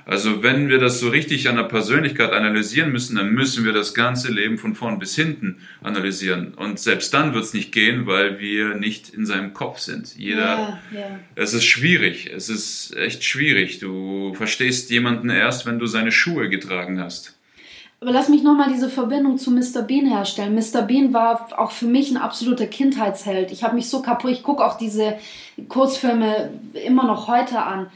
[0.09, 3.93] Also wenn wir das so richtig an der Persönlichkeit analysieren müssen, dann müssen wir das
[3.93, 6.55] ganze Leben von vorn bis hinten analysieren.
[6.55, 10.15] Und selbst dann wird es nicht gehen, weil wir nicht in seinem Kopf sind.
[10.17, 11.19] Jeder, Ja, ja.
[11.35, 12.27] es ist schwierig.
[12.35, 13.77] Es ist echt schwierig.
[13.77, 17.38] Du verstehst jemanden erst, wenn du seine Schuhe getragen hast.
[18.01, 19.81] Aber lass mich nochmal diese Verbindung zu Mr.
[19.81, 20.55] Bean herstellen.
[20.55, 20.83] Mr.
[20.83, 23.51] Bean war auch für mich ein absoluter Kindheitsheld.
[23.51, 25.17] Ich habe mich so kaputt, ich gucke auch diese
[25.67, 26.49] Kurzfilme
[26.85, 27.87] immer noch heute an.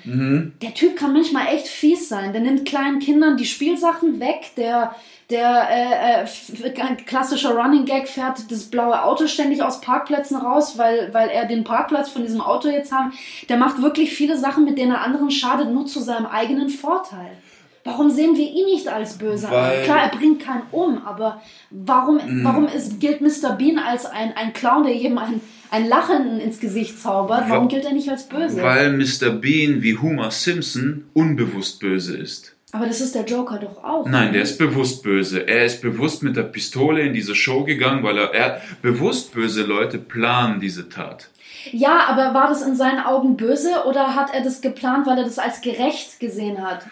[0.62, 2.34] Der Typ kann manchmal echt fies sein.
[2.34, 4.94] Der nimmt kleinen Kindern die Spielsachen weg, der,
[5.30, 11.14] der äh, äh, klassischer Running Gag fährt das blaue Auto ständig aus Parkplätzen raus, weil,
[11.14, 13.14] weil er den Parkplatz von diesem Auto jetzt haben.
[13.48, 17.38] Der macht wirklich viele Sachen, mit denen er anderen schadet, nur zu seinem eigenen Vorteil.
[17.86, 19.84] Warum sehen wir ihn nicht als böse Weil- an?
[19.84, 23.54] Klar, er bringt keinen um, aber warum, warum ist, gilt Mr.
[23.58, 27.46] Bean als ein, ein Clown, der jedem ein, ein Lachen ins Gesicht zaubert?
[27.50, 28.62] Warum Wa- gilt er nicht als böse?
[28.62, 29.32] Weil Mr.
[29.32, 32.56] Bean wie Homer Simpson unbewusst böse ist.
[32.72, 34.08] aber das ist der Joker doch auch.
[34.08, 35.46] Nein, der ist bewusst böse.
[35.48, 39.64] Er ist bewusst mit der Pistole in diese Show gegangen, weil er, er bewusst böse
[39.64, 41.30] Leute planen diese Tat.
[41.72, 45.24] Ja, aber war das in seinen Augen böse oder hat er das geplant, weil er
[45.26, 46.86] das als gerecht gesehen hat?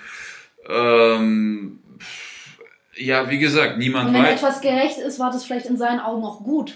[0.70, 1.80] Ähm,
[2.96, 4.36] ja, wie gesagt, niemand Und wenn weiß.
[4.36, 6.74] etwas gerecht ist, war das vielleicht in seinen Augen auch gut.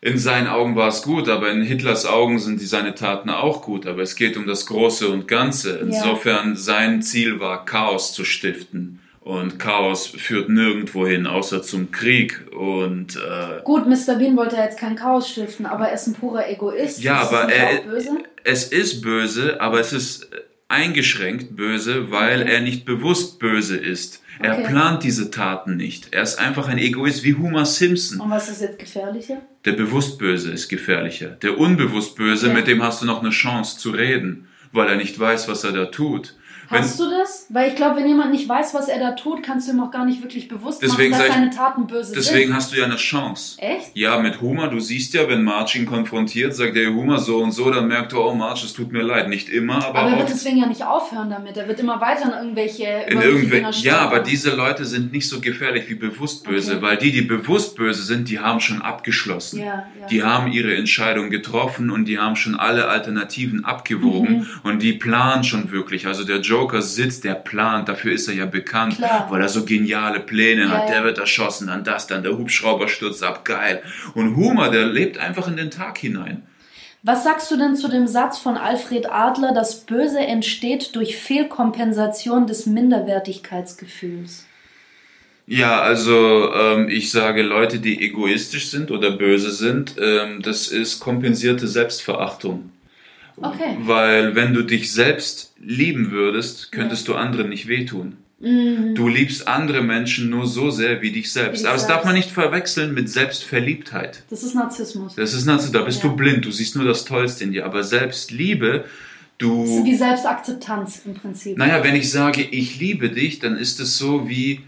[0.00, 3.62] In seinen Augen war es gut, aber in Hitlers Augen sind die, seine Taten auch
[3.62, 3.86] gut.
[3.86, 5.78] Aber es geht um das Große und Ganze.
[5.78, 9.00] Insofern sein Ziel war, Chaos zu stiften.
[9.20, 12.46] Und Chaos führt nirgendwo hin, außer zum Krieg.
[12.56, 14.14] Und äh, Gut, Mr.
[14.16, 17.02] Bean wollte ja jetzt kein Chaos stiften, aber er ist ein purer Egoist.
[17.02, 18.18] ja, aber er, böse?
[18.44, 20.30] es ist böse, aber es ist
[20.68, 24.22] eingeschränkt böse, weil er nicht bewusst böse ist.
[24.40, 24.66] Er Okay.
[24.68, 26.08] plant diese Taten nicht.
[26.12, 28.20] Er ist einfach ein Egoist wie Homer Simpson.
[28.20, 29.40] Und was ist jetzt gefährlicher?
[29.64, 31.28] Der bewusst Böse ist gefährlicher.
[31.28, 32.52] Der unbewusst Böse, Ja.
[32.54, 35.72] mit dem hast du noch eine Chance zu reden, weil er nicht weiß, was er
[35.72, 36.34] da tut.
[36.70, 37.46] Wenn, Hast du das?
[37.50, 39.90] Weil ich glaube, wenn jemand nicht weiß, was er da tut, kannst du ihm auch
[39.90, 42.56] gar nicht wirklich bewusst Deswegen machen, dass ich- seine Taten böse deswegen sind.
[42.56, 43.60] hast du ja eine Chance.
[43.60, 43.90] Echt?
[43.94, 47.52] Ja, mit Homer, du siehst ja, wenn Marge ihn konfrontiert, sagt der Homer so und
[47.52, 49.28] so, dann merkt er, oh Marge, es tut mir leid.
[49.28, 51.56] Nicht immer, aber, Aber er wird deswegen ja nicht aufhören damit.
[51.56, 55.40] Er wird immer weiter in irgendwelche, In irgendwelche ja, aber diese Leute sind nicht so
[55.40, 56.82] gefährlich wie bewusst böse, Okay.
[56.82, 59.60] weil die, die bewusst böse sind, die haben schon abgeschlossen.
[59.60, 60.06] Ja, ja.
[60.10, 64.46] Die haben ihre Entscheidung getroffen und die haben schon alle Alternativen abgewogen Mhm.
[64.62, 66.06] und die planen schon wirklich.
[66.06, 69.26] Also der Joker sitzt, der plant, dafür ist er ja bekannt, Klar.
[69.30, 70.88] weil er so geniale Pläne Ja, hat.
[70.88, 73.82] Der wird erschossen, dann das, dann der Hubschrauber stürzt ab, geil.
[74.14, 76.42] Und Homer, der lebt einfach in den Tag hinein.
[77.02, 82.46] Was sagst du denn zu dem Satz von Alfred Adler, das Böse entsteht durch Fehlkompensation
[82.46, 84.46] des Minderwertigkeitsgefühls?
[85.46, 90.98] Ja, also ähm, ich sage, Leute, die egoistisch sind oder böse sind, ähm, das ist
[90.98, 92.72] kompensierte Selbstverachtung.
[93.40, 93.76] Okay.
[93.80, 98.16] Weil wenn du dich selbst lieben würdest, könntest du anderen nicht wehtun.
[98.38, 101.48] Du liebst andere Menschen nur so sehr wie dich selbst.
[101.48, 101.52] Mhm.
[101.54, 102.04] Wie dich Aber das darf selbst.
[102.06, 104.24] man nicht verwechseln mit Selbstverliebtheit.
[104.28, 105.14] Das ist Narzissmus.
[105.14, 106.10] Das ist also, da bist Ja.
[106.10, 107.64] du blind, du siehst nur das Tollste in dir.
[107.64, 108.84] Aber Selbstliebe,
[109.38, 109.84] Das ist du.
[109.86, 111.56] wie Selbstakzeptanz im Prinzip.
[111.56, 114.60] Naja, wenn ich sage, ich liebe dich, dann ist es so wie,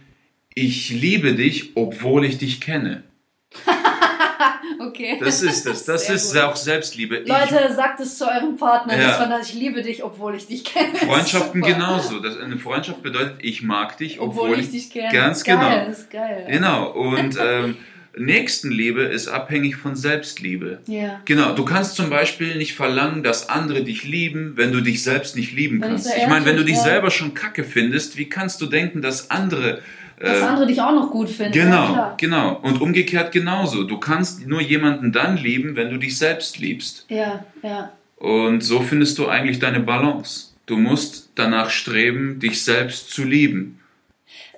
[0.54, 3.02] ich liebe dich, obwohl ich dich kenne.
[4.88, 5.18] Okay.
[5.20, 5.84] Das ist es.
[5.84, 6.42] Das Sehr ist gut.
[6.42, 7.24] auch Selbstliebe.
[7.26, 9.18] Leute, sagt es zu eurem Partner, Ja.
[9.18, 10.88] das das, ich liebe dich, obwohl ich dich kenne.
[10.94, 12.20] ich, Freundschaften genauso.
[12.20, 15.12] Das, eine Freundschaft bedeutet, ich mag dich, obwohl, Obwohl ich dich kenne.
[15.12, 15.90] Ganz geil, genau.
[15.90, 16.46] ist geil.
[16.48, 16.90] Genau.
[16.92, 17.76] Und ähm,
[18.16, 20.80] Nächstenliebe ist abhängig von Selbstliebe.
[20.86, 21.20] Ja.
[21.24, 25.36] Genau, du kannst zum Beispiel nicht verlangen, dass andere dich lieben, wenn du dich selbst
[25.36, 26.06] nicht lieben Wenn ich kannst.
[26.08, 26.82] so Ich meine, wenn du dich ja.
[26.82, 29.80] selber schon kacke findest, wie kannst du denken, dass andere.
[30.20, 31.56] Dass äh, andere dich auch noch gut finden.
[31.56, 32.14] Ja, Genau, klar.
[32.16, 32.58] genau.
[32.62, 33.84] Und umgekehrt genauso.
[33.84, 37.06] Du kannst nur jemanden dann lieben, wenn du dich selbst liebst.
[37.08, 37.92] Ja, ja.
[38.16, 40.48] Und so findest du eigentlich deine Balance.
[40.66, 43.80] Du musst danach streben, dich selbst zu lieben.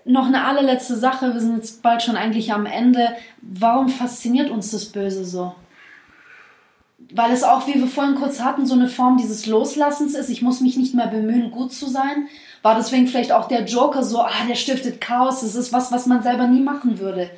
[0.07, 3.11] Noch eine allerletzte Sache, wir sind jetzt bald schon eigentlich am Ende.
[3.43, 5.55] Warum fasziniert uns das Böse so?
[7.15, 10.29] Weil es auch, wie wir vorhin kurz hatten, so eine Form dieses Loslassens ist.
[10.31, 12.29] Ich muss mich nicht mehr bemühen, gut zu sein.
[12.63, 15.41] War deswegen vielleicht auch der Joker so, ah, der stiftet Chaos.
[15.41, 17.31] Das ist was, was man selber nie machen würde.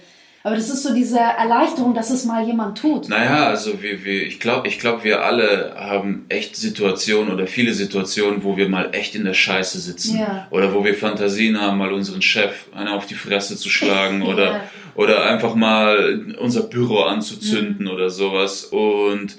[0.45, 3.09] Aber das ist so diese Erleichterung, dass es mal jemand tut.
[3.09, 7.73] Naja, also wir, wir, ich glaube, ich glaub, wir alle haben echt Situationen oder viele
[7.73, 10.19] Situationen, wo wir mal echt in der Scheiße sitzen.
[10.19, 10.49] Ja.
[10.51, 14.51] Oder wo wir Fantasien haben, mal unseren Chef einer auf die Fresse zu schlagen oder,
[14.53, 14.61] Ja.
[14.97, 18.65] oder einfach mal unser Büro anzuzünden oder sowas.
[18.65, 19.37] Und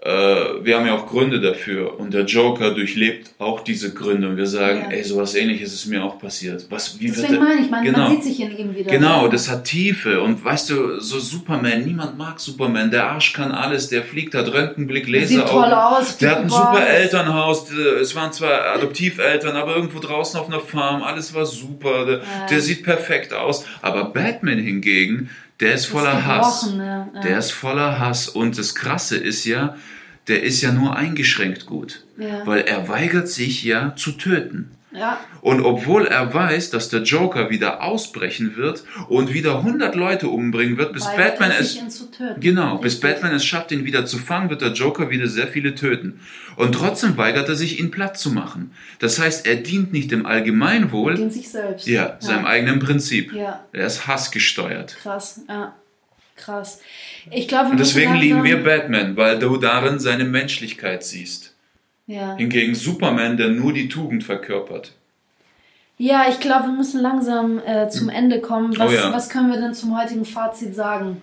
[0.00, 1.98] wir haben ja auch Gründe dafür.
[1.98, 4.28] Und der Joker durchlebt auch diese Gründe.
[4.28, 4.96] Und wir sagen, Ja.
[4.96, 6.66] ey, sowas ähnliches ist mir auch passiert.
[6.70, 7.98] Was, wie wird Deswegen der- meine ich, man, genau.
[7.98, 8.90] man sieht sich in ihm wieder.
[8.90, 10.20] Genau, das hat Tiefe.
[10.22, 12.90] Und weißt du, so Superman, niemand mag Superman.
[12.92, 16.16] Der Arsch kann alles, der fliegt, hat Röntgenblick, Der sieht Laser toll aus.
[16.18, 17.66] Der hat ein super Elternhaus.
[17.66, 21.02] der- Es waren zwar Adoptiveltern, aber irgendwo draußen auf einer Farm.
[21.02, 22.06] Alles war super.
[22.06, 22.46] Der, Ja.
[22.48, 23.64] der sieht perfekt aus.
[23.82, 25.30] Aber Batman hingegen,
[25.60, 26.72] der ist voller Hass.
[26.76, 27.08] Ja.
[27.22, 28.28] Der ist voller Hass.
[28.28, 29.76] Und das Krasse ist ja,
[30.28, 32.04] der ist ja nur eingeschränkt gut.
[32.16, 32.46] Ja.
[32.46, 34.70] Weil er weigert sich ja zu töten.
[34.90, 40.28] Ja, Und obwohl er weiß, dass der Joker wieder ausbrechen wird und wieder 100 Leute
[40.28, 41.78] umbringen wird, bis weigert Batman es
[42.40, 42.98] genau, bis.
[42.98, 46.20] Batman es schafft, ihn wieder zu fangen, wird der Joker wieder sehr viele töten.
[46.56, 48.72] Und trotzdem weigert er sich, ihn platt zu machen.
[48.98, 51.86] Das heißt, er dient nicht dem Allgemeinwohl, Gegen sich selbst.
[51.86, 53.34] ja, seinem eigenen Prinzip.
[53.34, 54.96] Ja, Er ist hassgesteuert.
[55.02, 55.42] krass.
[55.48, 55.74] Ja,
[56.36, 56.80] krass.
[57.30, 61.54] Ich glaube, deswegen lieben wir Batman, weil du darin seine Menschlichkeit siehst.
[62.08, 62.34] Ja.
[62.36, 64.92] Hingegen Superman, der nur die Tugend verkörpert.
[65.98, 68.76] ja, ich glaube, wir müssen langsam äh, zum Ende kommen.
[68.78, 69.12] Was, Oh ja.
[69.12, 71.20] was können wir denn zum heutigen Fazit sagen?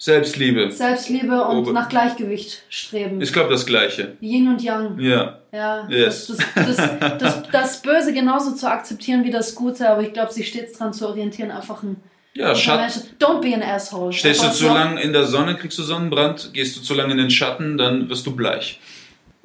[0.00, 0.70] Selbstliebe.
[0.70, 3.20] Selbstliebe und Oh, nach Gleichgewicht streben.
[3.20, 4.16] Ich glaube das Gleiche.
[4.22, 5.00] Yin und Yang.
[5.00, 5.40] Ja.
[5.52, 6.28] Ja, Yes.
[6.28, 6.38] das,
[6.76, 10.78] das, das, das, Böse genauso zu akzeptieren wie das Gute, aber ich glaube, sich stets
[10.78, 11.96] daran zu orientieren, einfach ein
[12.34, 13.02] Ja, Schatten.
[13.18, 14.12] Don't be an asshole.
[14.12, 16.50] Stehst du zu lange in der Sonne, kriegst du Sonnenbrand.
[16.52, 18.78] Gehst du zu lange in den Schatten, dann wirst du bleich.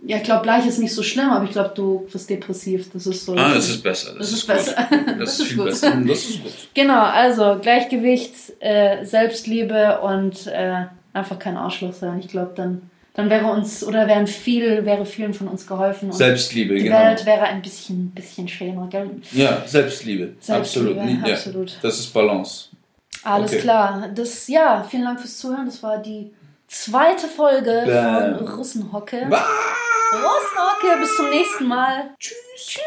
[0.05, 2.89] Ja, ich glaube, bleich ist nicht so schlimm, aber ich glaube, du wirst depressiv.
[2.91, 3.35] Das ist so.
[3.35, 4.13] Ah, das ist besser.
[4.17, 4.55] Das ist gut.
[4.55, 4.87] besser.
[4.91, 5.65] Das, Das ist ist viel gut.
[5.67, 5.91] besser.
[6.07, 6.51] Das ist gut.
[6.73, 12.19] Genau, also Gleichgewicht, äh, Selbstliebe und äh, einfach kein Arschloch sein.
[12.19, 12.81] Ich glaube, dann,
[13.13, 16.97] dann wäre uns oder wären viel, wäre vielen von uns geholfen und Selbstliebe, die genau.
[16.99, 19.09] Welt wäre ein bisschen, bisschen schöner, gell?
[19.31, 20.33] Ja, Selbstliebe.
[20.41, 21.25] Selbstliebe, absolut.
[21.27, 21.77] Ja, absolut.
[21.81, 22.65] Das ist Balance.
[23.23, 23.61] Alles Okay.
[23.61, 24.09] klar.
[24.13, 25.65] Das, ja, vielen Dank fürs Zuhören.
[25.65, 26.31] Das war die
[26.67, 28.37] zweite Folge Bam.
[28.37, 29.27] von Russenhocke.
[29.29, 29.45] Bah!
[30.13, 32.13] Russenhocke, bis zum nächsten Mal.
[32.19, 32.37] Tschüss.
[32.55, 32.83] Tschüss.